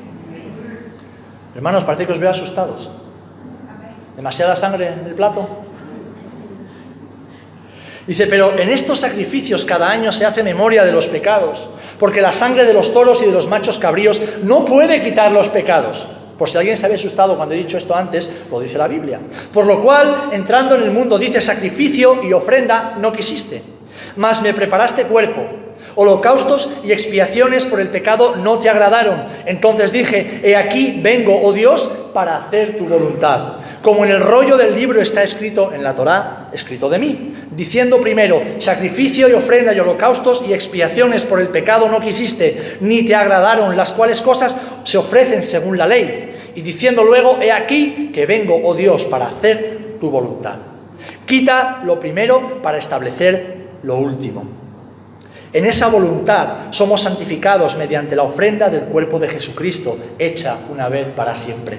[1.55, 2.89] Hermanos, parece que os veo asustados.
[4.17, 5.47] ¿Demasiada sangre en el plato?
[8.05, 12.33] Dice, pero en estos sacrificios cada año se hace memoria de los pecados, porque la
[12.33, 16.05] sangre de los toros y de los machos cabríos no puede quitar los pecados.
[16.41, 19.19] Por si alguien se había asustado cuando he dicho esto antes, lo dice la Biblia.
[19.53, 23.61] Por lo cual, entrando en el mundo, dice sacrificio y ofrenda no quisiste,
[24.15, 25.45] mas me preparaste cuerpo.
[25.93, 29.23] Holocaustos y expiaciones por el pecado no te agradaron.
[29.45, 33.57] Entonces dije, he aquí vengo, oh Dios, para hacer tu voluntad.
[33.83, 38.01] Como en el rollo del libro está escrito en la Torá, escrito de mí, diciendo
[38.01, 43.13] primero, sacrificio y ofrenda y holocaustos y expiaciones por el pecado no quisiste, ni te
[43.13, 46.30] agradaron, las cuales cosas se ofrecen según la ley.
[46.55, 50.55] Y diciendo luego, he aquí que vengo, oh Dios, para hacer tu voluntad.
[51.25, 54.43] Quita lo primero para establecer lo último.
[55.53, 61.07] En esa voluntad somos santificados mediante la ofrenda del cuerpo de Jesucristo, hecha una vez
[61.07, 61.77] para siempre.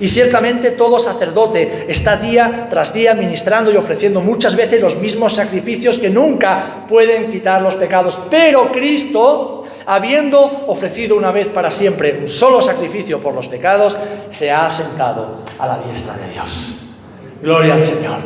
[0.00, 5.34] Y ciertamente todo sacerdote está día tras día ministrando y ofreciendo muchas veces los mismos
[5.34, 8.18] sacrificios que nunca pueden quitar los pecados.
[8.30, 9.55] Pero Cristo,
[9.86, 13.96] habiendo ofrecido una vez para siempre un solo sacrificio por los pecados,
[14.30, 16.94] se ha sentado a la diestra de Dios.
[17.40, 18.18] Gloria al Señor.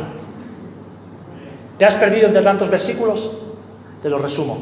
[1.77, 3.31] ¿Te has perdido entre tantos versículos?
[4.01, 4.57] Te lo resumo.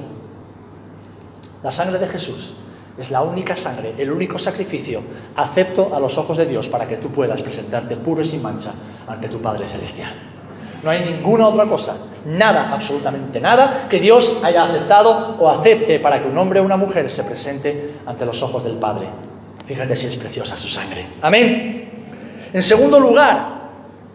[1.63, 2.53] La sangre de Jesús
[2.97, 5.01] es la única sangre, el único sacrificio
[5.35, 8.73] acepto a los ojos de Dios para que tú puedas presentarte puro y sin mancha
[9.07, 10.28] ante tu Padre Celestial.
[10.83, 16.21] No hay ninguna otra cosa, nada, absolutamente nada, que Dios haya aceptado o acepte para
[16.21, 19.07] que un hombre o una mujer se presente ante los ojos del Padre.
[19.65, 21.05] Fíjate si es preciosa su sangre.
[21.21, 22.07] Amén.
[22.53, 23.59] En segundo lugar,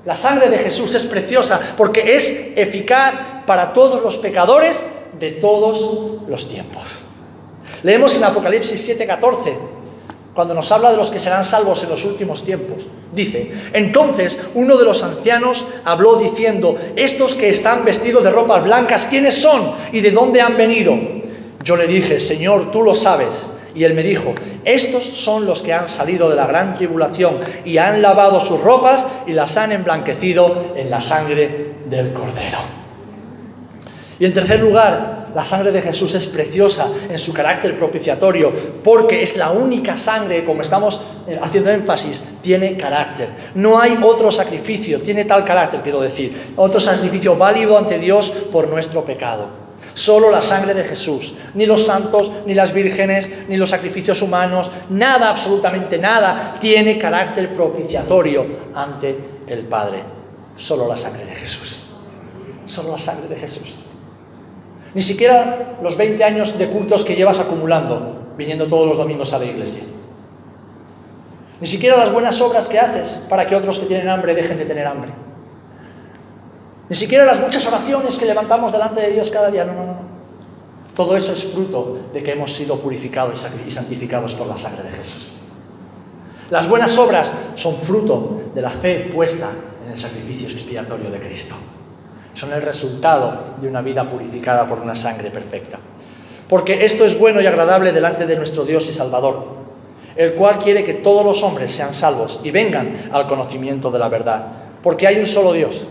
[0.04, 3.14] la sangre de Jesús es preciosa porque es eficaz
[3.46, 4.84] para todos los pecadores
[5.18, 7.04] de todos los tiempos.
[7.82, 9.56] Leemos en Apocalipsis 7:14,
[10.34, 12.84] cuando nos habla de los que serán salvos en los últimos tiempos.
[13.12, 19.06] Dice, entonces uno de los ancianos habló diciendo, estos que están vestidos de ropas blancas,
[19.06, 20.98] ¿quiénes son y de dónde han venido?
[21.62, 23.48] Yo le dije, Señor, tú lo sabes.
[23.74, 27.78] Y él me dijo, estos son los que han salido de la gran tribulación y
[27.78, 32.58] han lavado sus ropas y las han emblanquecido en la sangre del cordero.
[34.18, 38.52] Y en tercer lugar, la sangre de Jesús es preciosa en su carácter propiciatorio,
[38.84, 43.30] porque es la única sangre, como estamos eh, haciendo énfasis, tiene carácter.
[43.54, 48.68] No hay otro sacrificio, tiene tal carácter, quiero decir, otro sacrificio válido ante Dios por
[48.68, 49.64] nuestro pecado.
[49.94, 54.70] Solo la sangre de Jesús, ni los santos, ni las vírgenes, ni los sacrificios humanos,
[54.90, 59.16] nada, absolutamente nada, tiene carácter propiciatorio ante
[59.46, 60.02] el Padre.
[60.56, 61.84] Solo la sangre de Jesús.
[62.66, 63.84] Solo la sangre de Jesús.
[64.94, 69.38] Ni siquiera los 20 años de cultos que llevas acumulando, viniendo todos los domingos a
[69.38, 69.82] la iglesia.
[71.60, 74.64] Ni siquiera las buenas obras que haces para que otros que tienen hambre dejen de
[74.64, 75.10] tener hambre.
[76.88, 79.64] Ni siquiera las muchas oraciones que levantamos delante de Dios cada día.
[79.64, 80.14] No, no, no.
[80.94, 84.90] Todo eso es fruto de que hemos sido purificados y santificados por la sangre de
[84.90, 85.36] Jesús.
[86.50, 89.50] Las buenas obras son fruto de la fe puesta
[89.84, 91.56] en el sacrificio expiatorio de Cristo
[92.34, 95.78] son el resultado de una vida purificada por una sangre perfecta.
[96.48, 99.64] Porque esto es bueno y agradable delante de nuestro Dios y Salvador,
[100.16, 104.08] el cual quiere que todos los hombres sean salvos y vengan al conocimiento de la
[104.08, 104.46] verdad.
[104.82, 105.86] Porque hay un solo Dios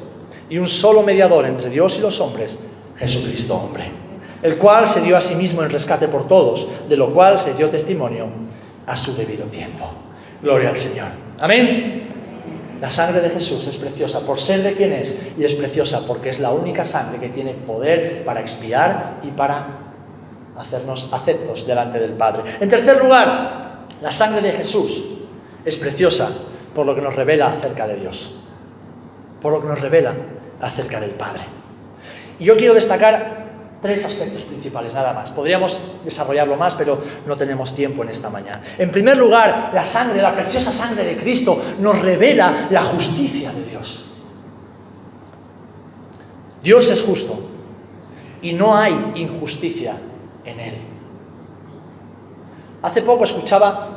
[0.49, 2.59] y un solo mediador entre Dios y los hombres,
[2.97, 3.85] Jesucristo hombre,
[4.43, 7.53] el cual se dio a sí mismo en rescate por todos, de lo cual se
[7.55, 8.27] dio testimonio
[8.85, 9.89] a su debido tiempo.
[10.41, 11.07] Gloria al Señor.
[11.39, 12.02] Amén.
[12.83, 16.31] La sangre de Jesús es preciosa por ser de quien es y es preciosa porque
[16.31, 19.67] es la única sangre que tiene poder para expiar y para
[20.57, 22.43] hacernos aceptos delante del Padre.
[22.59, 25.01] En tercer lugar, la sangre de Jesús
[25.63, 26.27] es preciosa
[26.75, 28.35] por lo que nos revela acerca de Dios,
[29.41, 30.13] por lo que nos revela
[30.59, 31.43] acerca del Padre.
[32.37, 33.42] Y yo quiero destacar
[33.83, 35.29] tres aspectos principales, nada más.
[35.29, 38.61] Podríamos desarrollarlo más, pero no tenemos tiempo en esta mañana.
[38.77, 43.65] En primer lugar, la sangre, la preciosa sangre de Cristo, nos revela la justicia de
[43.65, 44.05] Dios.
[46.63, 47.37] Dios es justo
[48.41, 49.97] y no hay injusticia
[50.45, 50.75] en Él.
[52.81, 53.89] Hace poco escuchaba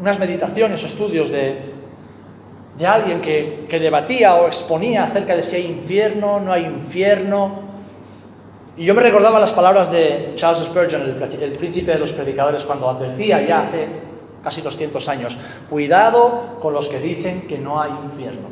[0.00, 1.73] unas meditaciones o estudios de,
[2.78, 7.62] de alguien que, debatía o exponía acerca de si hay infierno, no hay infierno.
[8.76, 12.64] Y yo me recordaba las palabras de Charles Spurgeon, el, el príncipe de los predicadores,
[12.64, 13.88] cuando advertía ya hace
[14.42, 15.38] casi 200 años,
[15.70, 18.48] cuidado con los que dicen que no hay infierno.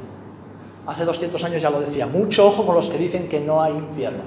[0.87, 3.73] Hace 200 años ya lo decía, mucho ojo con los que dicen que no hay
[3.73, 4.23] infierno.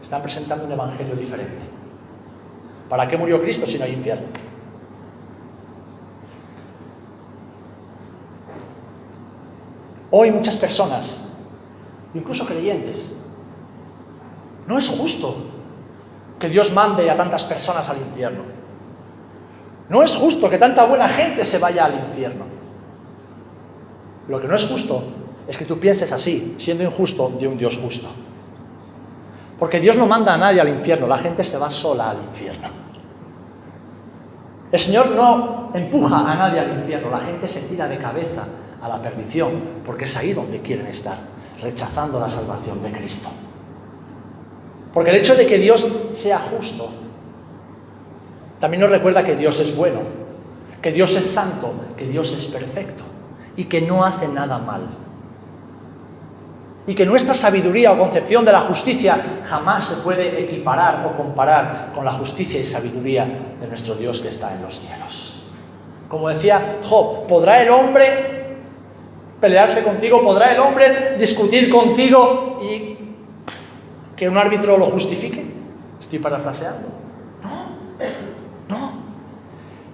[0.00, 1.62] Están presentando un evangelio diferente.
[2.88, 4.26] ¿Para qué murió Cristo si no hay infierno?
[10.10, 11.16] Hoy muchas personas,
[12.14, 13.10] incluso creyentes,
[14.66, 15.34] no es justo
[16.38, 18.42] que Dios mande a tantas personas al infierno.
[19.88, 22.44] No es justo que tanta buena gente se vaya al infierno.
[24.28, 25.02] Lo que no es justo
[25.46, 28.08] es que tú pienses así, siendo injusto, de un Dios justo.
[29.58, 32.68] Porque Dios no manda a nadie al infierno, la gente se va sola al infierno.
[34.72, 38.44] El Señor no empuja a nadie al infierno, la gente se tira de cabeza
[38.82, 39.52] a la perdición,
[39.84, 41.18] porque es ahí donde quieren estar,
[41.60, 43.28] rechazando la salvación de Cristo.
[44.92, 46.90] Porque el hecho de que Dios sea justo
[48.60, 50.00] también nos recuerda que Dios es bueno,
[50.82, 53.04] que Dios es santo, que Dios es perfecto
[53.56, 54.82] y que no hace nada mal.
[56.86, 61.92] Y que nuestra sabiduría o concepción de la justicia jamás se puede equiparar o comparar
[61.94, 63.26] con la justicia y sabiduría
[63.60, 65.42] de nuestro Dios que está en los cielos.
[66.08, 68.39] Como decía Job, ¿podrá el hombre
[69.40, 72.96] pelearse contigo, podrá el hombre discutir contigo y
[74.16, 75.44] que un árbitro lo justifique.
[76.00, 76.88] Estoy parafraseando.
[77.42, 77.76] No,
[78.68, 78.92] no.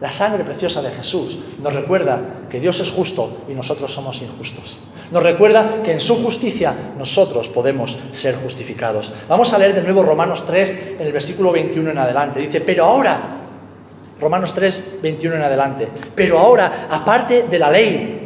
[0.01, 4.79] La sangre preciosa de Jesús nos recuerda que Dios es justo y nosotros somos injustos.
[5.11, 9.13] Nos recuerda que en su justicia nosotros podemos ser justificados.
[9.29, 12.41] Vamos a leer de nuevo Romanos 3 en el versículo 21 en adelante.
[12.41, 13.39] Dice, pero ahora,
[14.21, 18.26] Romanos 3, 21 en adelante, pero ahora, aparte de la ley,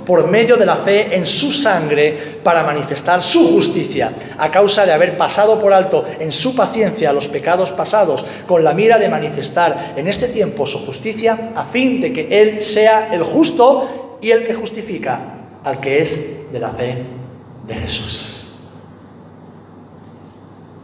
[0.11, 4.91] por medio de la fe en su sangre para manifestar su justicia, a causa de
[4.91, 9.93] haber pasado por alto en su paciencia los pecados pasados, con la mira de manifestar
[9.95, 14.45] en este tiempo su justicia, a fin de que Él sea el justo y el
[14.45, 15.21] que justifica
[15.63, 17.05] al que es de la fe
[17.65, 18.59] de Jesús.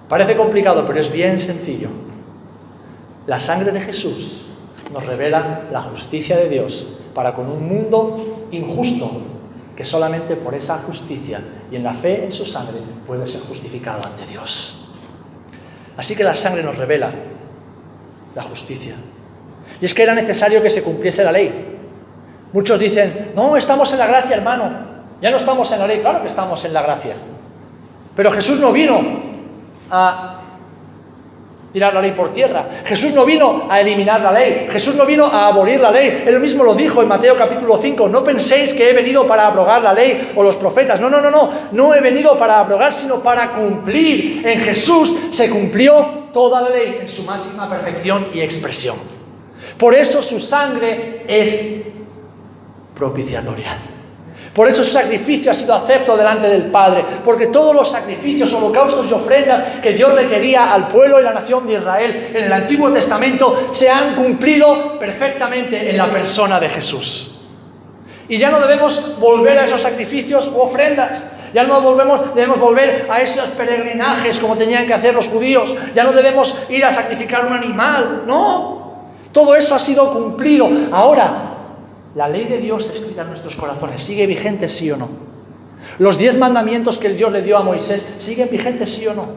[0.08, 1.90] Parece complicado, pero es bien sencillo.
[3.26, 4.48] La sangre de Jesús
[4.94, 9.22] nos revela la justicia de Dios para con un mundo injusto
[9.76, 14.02] que solamente por esa justicia y en la fe en su sangre puede ser justificado
[14.06, 14.88] ante Dios.
[15.96, 17.12] Así que la sangre nos revela
[18.36, 18.96] la justicia.
[19.80, 21.78] Y es que era necesario que se cumpliese la ley.
[22.54, 24.88] Muchos dicen, no, estamos en la gracia, hermano.
[25.22, 27.16] Ya no estamos en la ley, claro que estamos en la gracia.
[28.16, 29.00] Pero Jesús no vino
[29.92, 30.37] a
[31.80, 32.68] la ley por tierra.
[32.86, 34.68] Jesús no vino a eliminar la ley.
[34.72, 36.24] Jesús no vino a abolir la ley.
[36.26, 38.10] Él mismo lo dijo en Mateo capítulo 5.
[38.10, 41.00] No penséis que he venido para abrogar la ley o los profetas.
[41.00, 41.50] No, no, no, no.
[41.72, 44.46] No he venido para abrogar, sino para cumplir.
[44.46, 48.98] En Jesús se cumplió toda la ley en su máxima perfección y expresión.
[49.78, 51.84] Por eso su sangre es
[52.96, 53.97] propiciatoria.
[54.54, 59.06] Por eso su sacrificio ha sido acepto delante del Padre, porque todos los sacrificios, holocaustos
[59.08, 62.92] y ofrendas que Dios requería al pueblo y la nación de Israel en el Antiguo
[62.92, 67.36] Testamento se han cumplido perfectamente en la persona de Jesús.
[68.30, 71.22] Y ya no debemos volver a esos sacrificios u ofrendas.
[71.54, 75.74] Ya no volvemos, debemos volver a esos peregrinajes como tenían que hacer los judíos.
[75.96, 78.24] Ya no debemos ir a sacrificar un animal.
[78.28, 79.12] No.
[79.32, 80.70] Todo eso ha sido cumplido.
[80.92, 81.47] Ahora,
[82.18, 85.08] la ley de Dios escrita en nuestros corazones sigue vigente, sí o no.
[86.00, 89.28] Los diez mandamientos que el Dios le dio a Moisés siguen vigentes, sí o no.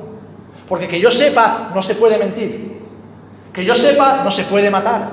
[0.67, 2.81] Porque que yo sepa, no se puede mentir.
[3.53, 5.11] Que yo sepa, no se puede matar.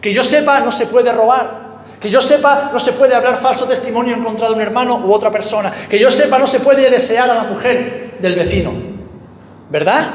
[0.00, 1.80] Que yo sepa, no se puede robar.
[2.00, 5.12] Que yo sepa, no se puede hablar falso testimonio en contra de un hermano u
[5.12, 5.72] otra persona.
[5.90, 8.72] Que yo sepa, no se puede desear a la mujer del vecino.
[9.70, 10.08] ¿Verdad?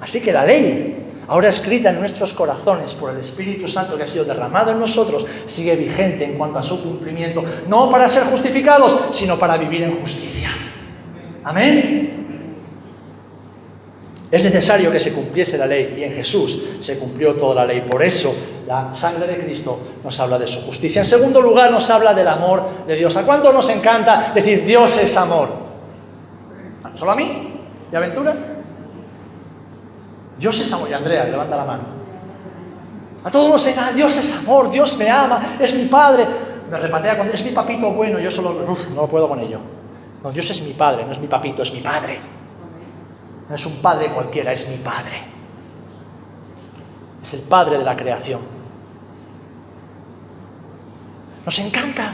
[0.00, 0.97] Así que la ley
[1.28, 5.26] ahora escrita en nuestros corazones por el Espíritu Santo que ha sido derramado en nosotros,
[5.46, 10.00] sigue vigente en cuanto a su cumplimiento, no para ser justificados, sino para vivir en
[10.00, 10.50] justicia.
[11.44, 12.18] Amén.
[14.30, 17.80] Es necesario que se cumpliese la ley y en Jesús se cumplió toda la ley.
[17.88, 18.34] Por eso
[18.66, 21.00] la sangre de Cristo nos habla de su justicia.
[21.00, 23.16] En segundo lugar nos habla del amor de Dios.
[23.16, 25.48] ¿A cuánto nos encanta decir Dios es amor?
[26.96, 27.54] ¿Solo a mí?
[27.90, 28.57] ¿Y aventura?
[30.38, 30.88] Dios es amor.
[30.88, 31.82] Y Andrea, levanta la mano.
[33.24, 36.26] A todos nos encanta, Dios es amor, Dios me ama, es mi Padre.
[36.70, 39.58] Me repatea cuando es mi papito bueno, yo solo no lo puedo con ello.
[40.22, 42.20] No, Dios es mi Padre, no es mi papito, es mi Padre.
[43.48, 45.22] No es un padre cualquiera, es mi padre.
[47.22, 48.40] Es el padre de la creación.
[51.44, 52.12] Nos encanta.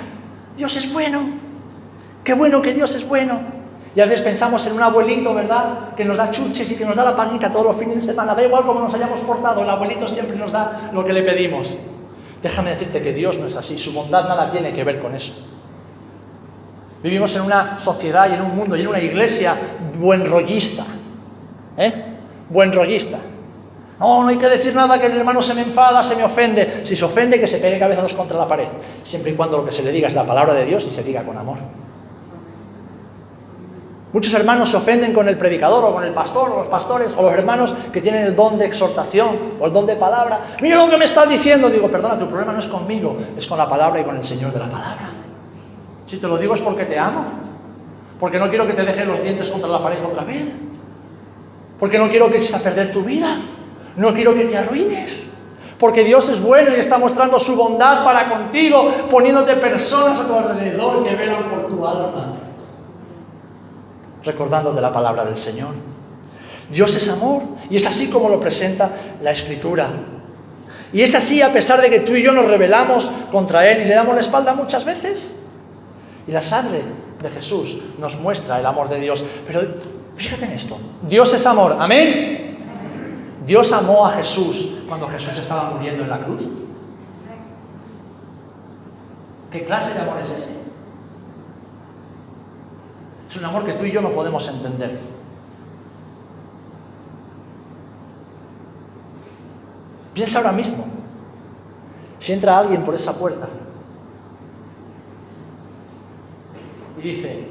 [0.57, 1.29] Dios es bueno.
[2.23, 3.41] Qué bueno que Dios es bueno.
[3.95, 5.95] Y a veces pensamos en un abuelito, ¿verdad?
[5.97, 8.35] Que nos da chuches y que nos da la panita todos los fines de semana.
[8.35, 11.77] Da igual cómo nos hayamos portado, el abuelito siempre nos da lo que le pedimos.
[12.43, 13.79] Déjame decirte que Dios no es así.
[13.79, 15.33] Su bondad nada tiene que ver con eso.
[17.03, 19.55] Vivimos en una sociedad y en un mundo y en una iglesia
[20.01, 20.85] buen rollista
[21.77, 21.93] ¿Eh?
[22.49, 23.19] Buen rollista.
[24.01, 26.83] No, no hay que decir nada que el hermano se me enfada, se me ofende.
[26.85, 28.69] Si se ofende, que se pegue cabezazos contra la pared.
[29.03, 31.03] Siempre y cuando lo que se le diga es la palabra de Dios y se
[31.03, 31.59] diga con amor.
[34.15, 37.23] Muchos hermanos se ofenden con el predicador o con el pastor o los pastores o
[37.23, 40.55] los hermanos que tienen el don de exhortación o el don de palabra.
[40.63, 41.69] Mira lo que me está diciendo.
[41.69, 44.53] Digo, perdona, tu problema no es conmigo, es con la palabra y con el Señor
[44.53, 45.11] de la palabra.
[46.07, 47.25] Si te lo digo es porque te amo.
[48.21, 50.47] Porque no quiero que te dejen los dientes contra la pared otra vez.
[51.81, 53.37] Porque no quiero que eches a perder tu vida.
[53.97, 55.35] No quiero que te arruines.
[55.77, 60.35] Porque Dios es bueno y está mostrando su bondad para contigo, poniéndote personas a tu
[60.35, 62.44] alrededor que velan por tu alma.
[64.25, 65.75] Recordando de la palabra del Señor.
[66.71, 68.91] Dios es amor y es así como lo presenta
[69.23, 69.89] la Escritura.
[70.93, 73.85] Y es así a pesar de que tú y yo nos rebelamos contra Él y
[73.85, 75.35] le damos la espalda muchas veces.
[76.27, 76.83] Y la sangre
[77.23, 79.25] de Jesús nos muestra el amor de Dios.
[79.47, 79.61] Pero
[80.17, 80.79] Fíjate en esto.
[81.03, 81.77] Dios es amor.
[81.79, 82.59] Amén.
[83.47, 86.43] Dios amó a Jesús cuando Jesús estaba muriendo en la cruz.
[89.51, 90.51] ¿Qué clase de amor es ese?
[93.35, 94.97] Es un amor que tú y yo no podemos entender.
[100.15, 100.85] Piensa ahora mismo,
[102.21, 103.49] si entra alguien por esa puerta
[106.97, 107.49] y dice,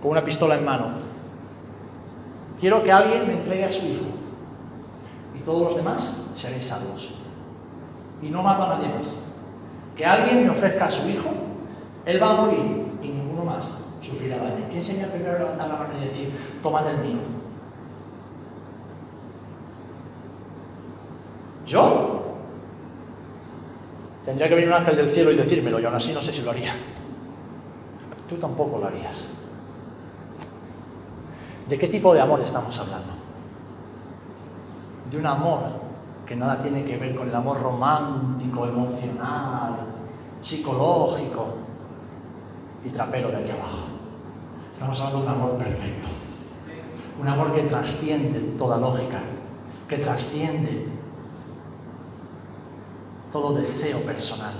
[0.00, 0.86] con una pistola en mano,
[2.58, 4.06] Quiero que alguien me entregue a su hijo
[5.38, 7.12] y todos los demás seréis salvos.
[8.22, 9.14] Y no mato a nadie más.
[9.94, 11.28] Que alguien me ofrezca a su hijo,
[12.06, 14.66] él va a morir y ninguno más sufrirá daño.
[14.70, 16.32] ¿Quién sería el primero a levantar la mano y decir,
[16.62, 17.18] tómate el mío?
[21.66, 22.22] ¿Yo?
[24.24, 26.42] Tendría que venir un ángel del cielo y decírmelo, y aún así no sé si
[26.42, 26.72] lo haría.
[28.28, 29.28] Tú tampoco lo harías.
[31.68, 33.12] ¿De qué tipo de amor estamos hablando?
[35.10, 35.60] De un amor
[36.26, 39.76] que nada tiene que ver con el amor romántico, emocional,
[40.42, 41.46] psicológico
[42.84, 43.95] y trapero de aquí abajo.
[44.76, 46.06] Estamos hablando de un amor perfecto.
[47.18, 49.20] Un amor que trasciende toda lógica,
[49.88, 50.84] que trasciende
[53.32, 54.52] todo deseo personal.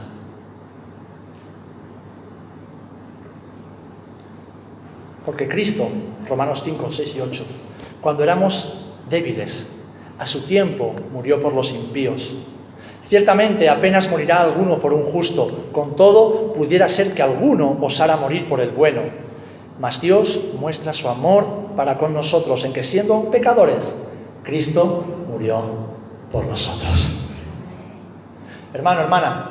[5.27, 5.87] Porque Cristo,
[6.27, 7.45] Romanos 5, 6 y 8,
[8.01, 9.71] cuando éramos débiles,
[10.19, 12.35] a su tiempo murió por los impíos.
[13.07, 18.49] Ciertamente apenas morirá alguno por un justo, con todo pudiera ser que alguno osara morir
[18.49, 19.26] por el bueno.
[19.79, 21.47] Mas Dios muestra su amor
[21.77, 23.95] para con nosotros en que siendo pecadores,
[24.43, 25.63] Cristo murió
[26.33, 27.35] por nosotros.
[28.73, 29.51] Hermano, hermana,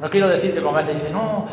[0.00, 1.46] no quiero decirte como a veces dice, no,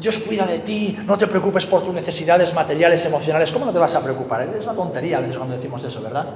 [0.00, 3.52] Dios cuida de ti, no te preocupes por tus necesidades materiales, emocionales.
[3.52, 4.42] ¿Cómo no te vas a preocupar?
[4.42, 6.26] Es una tontería a cuando decimos eso, ¿verdad?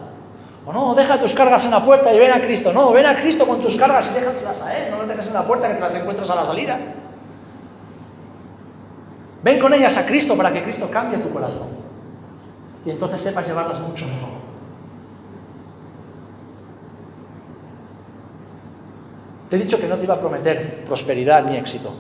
[0.66, 2.72] O no, deja tus cargas en la puerta y ven a Cristo.
[2.72, 4.90] No, ven a Cristo con tus cargas y déjaselas a Él.
[4.90, 6.78] No las dejes en la puerta que te las encuentras a la salida.
[9.44, 11.68] Ven con ellas a Cristo para que Cristo cambie tu corazón.
[12.86, 14.30] Y entonces sepas llevarlas mucho mejor.
[19.50, 21.92] Te he dicho que no te iba a prometer prosperidad ni éxito.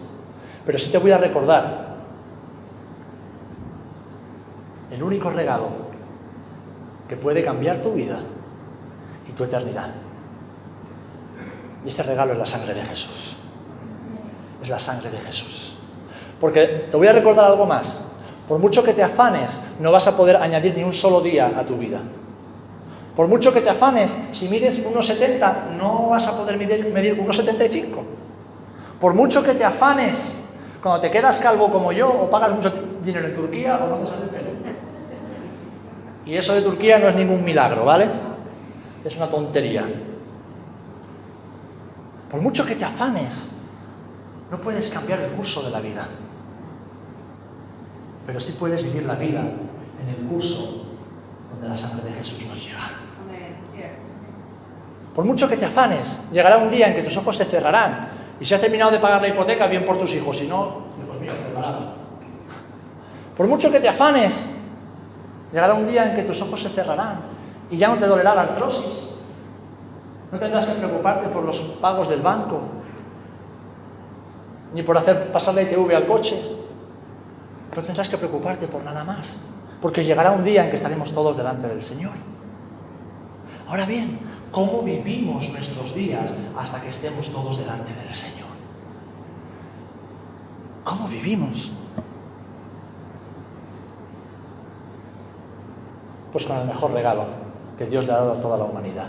[0.64, 1.96] Pero sí te voy a recordar
[4.90, 5.68] el único regalo
[7.06, 8.20] que puede cambiar tu vida
[9.28, 9.90] y tu eternidad.
[11.84, 13.36] Y ese regalo es la sangre de Jesús.
[14.62, 15.73] Es la sangre de Jesús.
[16.44, 17.98] Porque te voy a recordar algo más.
[18.46, 21.62] Por mucho que te afanes, no vas a poder añadir ni un solo día a
[21.62, 22.00] tu vida.
[23.16, 27.86] Por mucho que te afanes, si mides 1,70, no vas a poder medir, medir 1,75.
[29.00, 30.34] Por mucho que te afanes,
[30.82, 34.06] cuando te quedas calvo como yo, o pagas mucho dinero en Turquía, o no te
[34.06, 34.50] sale pelo.
[36.26, 38.06] Y eso de Turquía no es ningún milagro, ¿vale?
[39.02, 39.86] Es una tontería.
[42.30, 43.50] Por mucho que te afanes,
[44.50, 46.06] no puedes cambiar el curso de la vida.
[48.26, 50.86] Pero sí puedes vivir la vida en el curso
[51.50, 52.90] donde la sangre de Jesús nos lleva.
[55.14, 58.08] Por mucho que te afanes, llegará un día en que tus ojos se cerrarán.
[58.40, 60.38] Y si has terminado de pagar la hipoteca, bien por tus hijos.
[60.38, 61.84] Si no, hijos míos, preparados.
[63.36, 64.44] Por mucho que te afanes,
[65.52, 67.20] llegará un día en que tus ojos se cerrarán
[67.70, 69.10] y ya no te dolerá la artrosis.
[70.32, 72.60] No tendrás que preocuparte por los pagos del banco,
[74.72, 76.36] ni por hacer pasar la ITV al coche.
[77.74, 79.36] No tendrás que preocuparte por nada más,
[79.82, 82.12] porque llegará un día en que estaremos todos delante del Señor.
[83.66, 84.20] Ahora bien,
[84.52, 88.50] ¿cómo vivimos nuestros días hasta que estemos todos delante del Señor?
[90.84, 91.72] ¿Cómo vivimos?
[96.32, 97.26] Pues con el mejor regalo
[97.76, 99.08] que Dios le ha dado a toda la humanidad,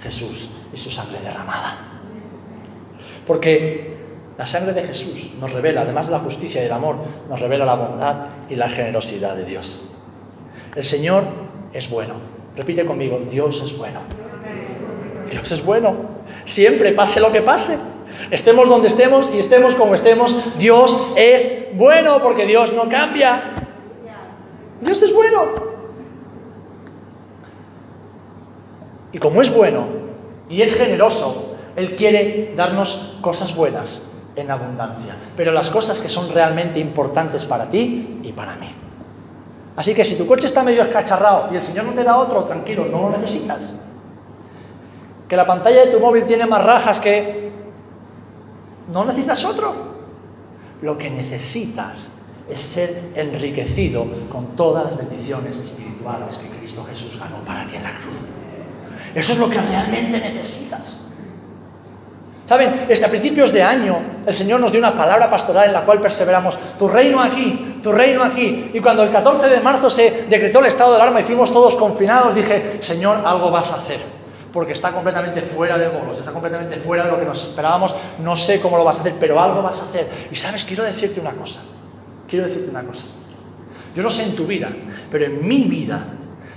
[0.00, 1.78] Jesús y su sangre derramada.
[3.26, 3.97] Porque
[4.38, 6.96] la sangre de Jesús nos revela, además de la justicia y el amor,
[7.28, 8.16] nos revela la bondad
[8.48, 9.82] y la generosidad de Dios.
[10.76, 11.24] El Señor
[11.72, 12.14] es bueno.
[12.56, 13.98] Repite conmigo, Dios es bueno.
[15.28, 15.96] Dios es bueno.
[16.44, 17.78] Siempre, pase lo que pase.
[18.30, 23.54] Estemos donde estemos y estemos como estemos, Dios es bueno porque Dios no cambia.
[24.80, 25.46] Dios es bueno.
[29.10, 29.86] Y como es bueno
[30.48, 36.30] y es generoso, Él quiere darnos cosas buenas en abundancia, pero las cosas que son
[36.32, 38.68] realmente importantes para ti y para mí.
[39.76, 42.44] Así que si tu coche está medio escacharrado y el Señor no te da otro,
[42.44, 43.72] tranquilo, no lo necesitas.
[45.28, 47.52] Que la pantalla de tu móvil tiene más rajas que...
[48.92, 49.74] No necesitas otro.
[50.82, 52.10] Lo que necesitas
[52.50, 57.82] es ser enriquecido con todas las bendiciones espirituales que Cristo Jesús ganó para ti en
[57.82, 58.16] la cruz.
[59.14, 61.00] Eso es lo que realmente necesitas.
[62.48, 65.82] Saben, este, a principios de año el Señor nos dio una palabra pastoral en la
[65.82, 68.70] cual perseveramos, tu reino aquí, tu reino aquí.
[68.72, 71.76] Y cuando el 14 de marzo se decretó el estado de alarma y fuimos todos
[71.76, 74.00] confinados, dije, Señor, algo vas a hacer.
[74.50, 77.94] Porque está completamente fuera de bolos, está completamente fuera de lo que nos esperábamos.
[78.18, 80.08] No sé cómo lo vas a hacer, pero algo vas a hacer.
[80.30, 81.60] Y sabes, quiero decirte una cosa.
[82.26, 83.08] Quiero decirte una cosa.
[83.94, 84.70] Yo no sé en tu vida,
[85.10, 86.02] pero en mi vida,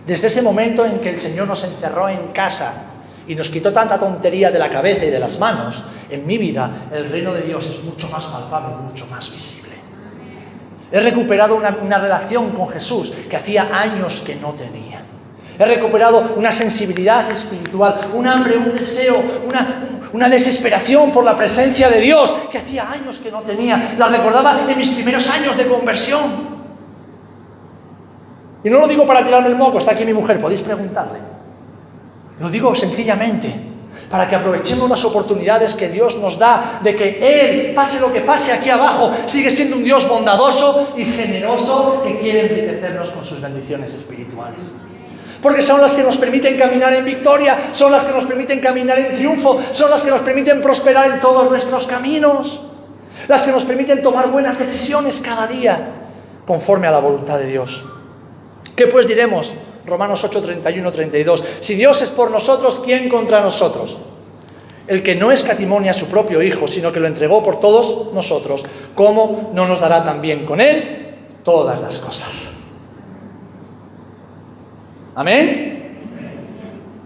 [0.08, 2.91] desde ese momento en que el Señor nos encerró en casa
[3.28, 6.88] y nos quitó tanta tontería de la cabeza y de las manos, en mi vida
[6.92, 9.72] el reino de Dios es mucho más palpable, mucho más visible.
[10.92, 15.02] He recuperado una, relación con Jesús que hacía años que no tenía.
[15.58, 21.90] He recuperado una sensibilidad espiritual, un hambre, un deseo, una, una desesperación por la presencia
[21.90, 23.96] de Dios que hacía años que no tenía.
[23.98, 26.52] La recordaba en mis primeros años de conversión.
[28.64, 31.31] Y no lo digo para tirarme el moco, está aquí mi mujer, podéis preguntarle.
[32.42, 33.54] Lo digo sencillamente,
[34.10, 38.22] para que aprovechemos las oportunidades que Dios nos da de que Él, pase lo que
[38.22, 43.40] pase aquí abajo, sigue siendo un Dios bondadoso y generoso que quiere enriquecernos con sus
[43.40, 44.74] bendiciones espirituales.
[45.40, 48.98] Porque son las que nos permiten caminar en victoria, son las que nos permiten caminar
[48.98, 52.60] en triunfo, son las que nos permiten prosperar en todos nuestros caminos,
[53.28, 55.80] las que nos permiten tomar buenas decisiones cada día,
[56.48, 57.84] conforme a la voluntad de Dios.
[58.76, 59.54] ¿Qué pues diremos?
[59.86, 61.44] Romanos 8, 31, 32.
[61.60, 63.98] Si Dios es por nosotros, ¿quién contra nosotros?
[64.88, 68.66] El que no escatimonia a su propio Hijo, sino que lo entregó por todos nosotros,
[68.96, 72.54] ¿cómo no nos dará también con Él todas las cosas?
[75.16, 75.72] ¿Amén?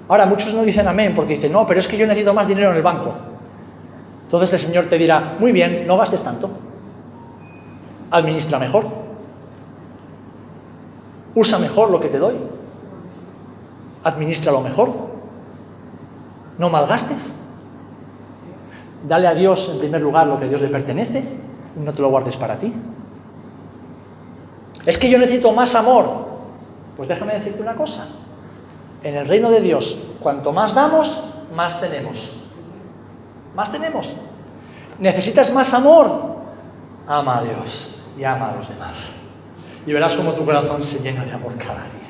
[0.07, 2.71] Ahora, muchos no dicen amén porque dicen, no, pero es que yo necesito más dinero
[2.71, 3.13] en el banco.
[4.23, 6.49] Entonces el Señor te dirá, muy bien, no gastes tanto.
[8.11, 8.85] Administra mejor.
[11.33, 12.35] Usa mejor lo que te doy.
[14.05, 14.93] Administra lo mejor.
[16.59, 17.33] No malgastes.
[19.07, 21.23] Dale a Dios en primer lugar lo que a Dios le pertenece
[21.75, 22.73] y no te lo guardes para ti.
[24.85, 26.25] Es que yo necesito más amor.
[26.95, 28.07] Pues déjame decirte una cosa.
[29.03, 31.23] En el reino de Dios, cuanto más damos,
[31.55, 32.31] más tenemos.
[33.55, 34.13] Más tenemos.
[34.99, 36.35] ¿Necesitas más amor?
[37.07, 39.11] Ama a Dios y ama a los demás.
[39.87, 42.04] Y verás cómo tu corazón se llena de amor cada día.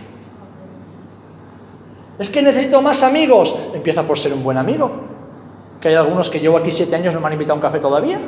[2.20, 3.56] Es que necesito más amigos.
[3.74, 4.90] Empieza por ser un buen amigo.
[5.82, 7.80] Que hay algunos que llevo aquí siete años no me han invitado a un café
[7.80, 8.20] todavía.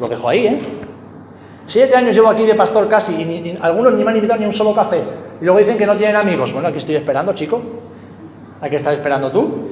[0.00, 0.60] Lo dejo ahí, ¿eh?
[1.66, 4.44] Siete años llevo aquí de pastor casi y ni- algunos ni me han invitado ni
[4.44, 5.02] a un solo café.
[5.40, 6.52] Y luego dicen que no tienen amigos.
[6.52, 7.62] Bueno, aquí estoy esperando, chico.
[8.60, 9.68] ¿A qué estás esperando tú?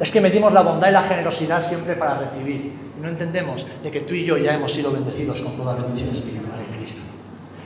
[0.00, 2.72] Es que medimos la bondad y la generosidad siempre para recibir.
[2.98, 6.10] Y no entendemos de que tú y yo ya hemos sido bendecidos con toda bendición
[6.10, 7.02] espiritual en Cristo.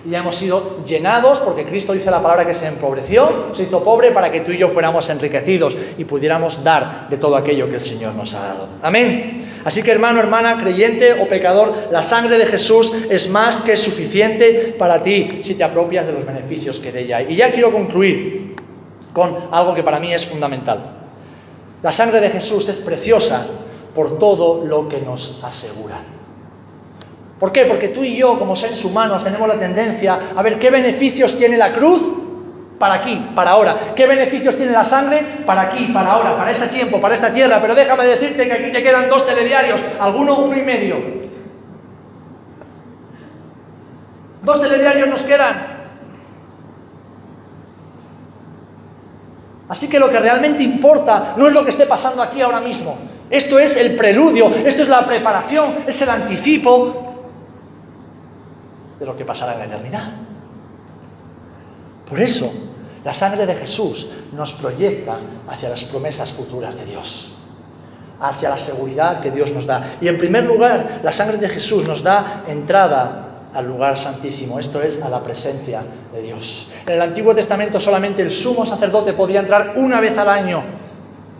[0.09, 3.84] Y ya hemos sido llenados, porque Cristo dice la palabra que se empobreció, se hizo
[3.84, 7.74] pobre para que tú y yo fuéramos enriquecidos y pudiéramos dar de todo aquello que
[7.74, 8.68] el Señor nos ha dado.
[8.80, 9.61] Amén.
[9.66, 14.74] Así que hermano, hermana, creyente o pecador, la sangre de Jesús es más que suficiente
[14.78, 17.26] para ti si te apropias de los beneficios que de ella hay.
[17.28, 18.56] Y ya quiero concluir
[19.12, 20.90] con algo que para mí es fundamental.
[21.82, 23.46] La sangre de Jesús es preciosa
[23.94, 26.18] por todo lo que nos asegura.
[27.39, 27.66] ¿Por qué?
[27.66, 31.57] Porque tú y yo, como seres humanos, tenemos la tendencia a ver qué beneficios tiene
[31.57, 32.03] la cruz
[32.78, 33.76] para aquí, para ahora.
[33.95, 37.59] ¿Qué beneficios tiene la sangre para aquí, para ahora, para este tiempo, para esta tierra?
[37.61, 40.97] Pero déjame decirte que aquí te quedan dos telediarios, alguno uno y medio.
[44.43, 45.78] Dos telediarios nos quedan.
[49.68, 52.99] Así que lo que realmente importa no es lo que esté pasando aquí ahora mismo.
[53.30, 57.07] Esto es el preludio, esto es la preparación, es el anticipo
[58.99, 60.09] de lo que pasará en la eternidad.
[62.09, 62.51] Por eso,
[63.05, 65.18] la sangre de Jesús nos proyecta
[65.49, 67.34] hacia las promesas futuras de Dios,
[68.20, 69.96] hacia la seguridad que Dios nos da.
[70.01, 73.24] Y en primer lugar, la sangre de Jesús nos da entrada
[73.55, 75.82] al lugar santísimo, esto es, a la presencia
[76.12, 76.68] de Dios.
[76.86, 80.78] En el Antiguo Testamento solamente el sumo sacerdote podía entrar una vez al año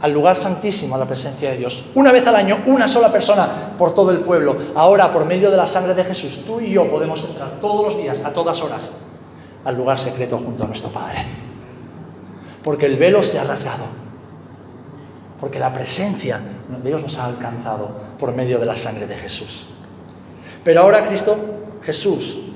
[0.01, 1.85] al lugar santísimo, a la presencia de Dios.
[1.95, 4.57] Una vez al año, una sola persona por todo el pueblo.
[4.75, 7.97] Ahora, por medio de la sangre de Jesús, tú y yo podemos entrar todos los
[7.97, 8.93] días, a todas horas,
[9.65, 11.27] al lugar secreto junto a nuestro Padre.
[12.63, 13.85] Porque el velo se ha rasgado.
[15.41, 19.67] Porque la presencia de Dios nos ha alcanzado por medio de la sangre de Jesús.
[20.65, 21.37] Pero ahora Cristo,
[21.83, 22.48] Jesús,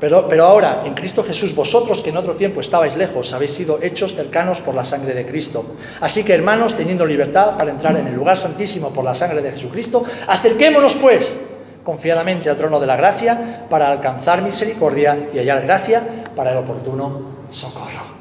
[0.00, 4.14] pero, ahora, en Cristo Jesús, vosotros que en otro tiempo estabais lejos, habéis sido hechos
[4.14, 5.64] cercanos por la sangre de Cristo.
[6.00, 9.52] Así que, hermanos, teniendo libertad para entrar en el lugar santísimo por la sangre de
[9.52, 11.38] Jesucristo, acerquémonos, pues,
[11.84, 16.02] confiadamente al trono de la gracia para alcanzar misericordia y hallar gracia
[16.34, 18.14] para el oportuno socorro.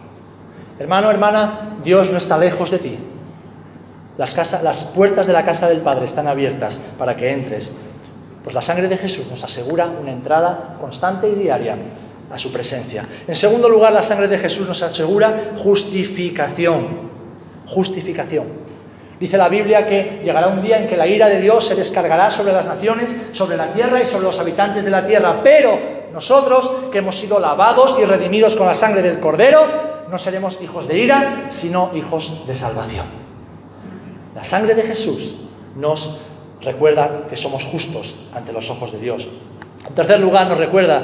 [0.79, 2.97] Hermano, hermana, Dios no está lejos de ti.
[4.17, 7.73] Las puertas de la casa del Padre están abiertas para que entres
[8.43, 11.77] pues la sangre de Jesús nos asegura una entrada constante y diaria
[12.31, 13.07] a su presencia.
[13.27, 17.13] En segundo lugar, la sangre de Jesús nos asegura justificación.
[17.67, 18.63] Justificación.
[19.19, 22.29] Dice la Biblia que llegará un día en que la ira de Dios se descargará
[22.29, 25.39] sobre las naciones, sobre la tierra y sobre los habitantes de la tierra.
[25.43, 25.79] Pero
[26.11, 29.61] nosotros, que hemos sido lavados y redimidos con la sangre del Cordero,
[30.09, 33.05] no seremos hijos de ira, sino hijos de salvación.
[34.35, 35.35] La sangre de Jesús
[35.75, 36.17] nos
[36.63, 39.27] recuerda que somos justos ante los ojos de Dios.
[39.87, 41.01] En tercer lugar, nos recuerda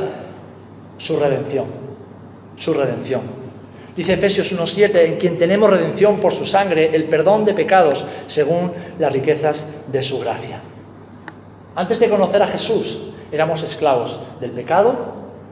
[0.97, 1.65] su redención,
[2.57, 3.21] su redención.
[3.95, 8.71] Dice Efesios 1.7, en quien tenemos redención por su sangre, el perdón de pecados, según
[8.97, 10.61] las riquezas de su gracia.
[11.75, 14.95] Antes de conocer a Jesús, éramos esclavos del pecado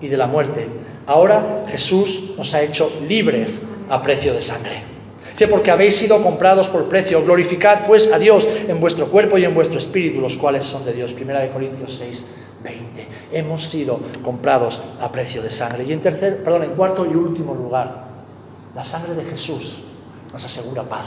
[0.01, 0.67] y de la muerte.
[1.05, 4.96] Ahora Jesús nos ha hecho libres a precio de sangre.
[5.37, 7.23] Dice, porque habéis sido comprados por precio.
[7.23, 10.93] Glorificad pues a Dios en vuestro cuerpo y en vuestro espíritu, los cuales son de
[10.93, 11.13] Dios.
[11.13, 12.25] Primera de Corintios 6,
[12.63, 13.07] 20.
[13.33, 15.83] Hemos sido comprados a precio de sangre.
[15.83, 18.05] Y en tercer, perdón, en cuarto y último lugar,
[18.73, 19.83] la sangre de Jesús
[20.33, 21.05] nos asegura paz.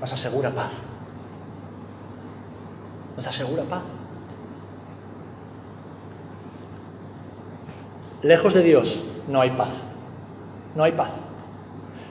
[0.00, 0.72] Nos asegura paz.
[3.16, 3.82] Nos asegura paz.
[8.22, 9.70] Lejos de Dios no hay paz.
[10.74, 11.10] No hay paz.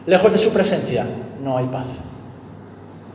[0.05, 1.05] Lejos de su presencia
[1.43, 1.87] no hay paz.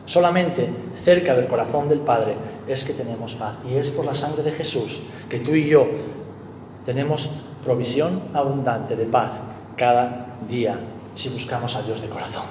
[0.06, 0.68] Solamente
[1.04, 2.34] cerca del corazón del Padre
[2.66, 3.54] es que tenemos paz.
[3.70, 5.86] Y es por la sangre de Jesús que tú y yo
[6.84, 7.30] tenemos
[7.64, 9.30] provisión abundante de paz
[9.76, 10.78] cada día
[11.14, 12.46] si buscamos a Dios de corazón.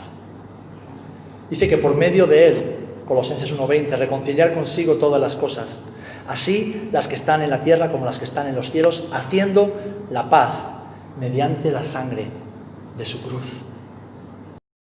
[1.50, 2.76] Dice que por medio de Él,
[3.08, 5.80] Colosenses 1.20, reconciliar consigo todas las cosas,
[6.28, 9.74] así las que están en la tierra como las que están en los cielos, haciendo
[10.12, 10.52] la paz
[11.20, 12.28] mediante la sangre
[12.98, 13.69] de su cruz.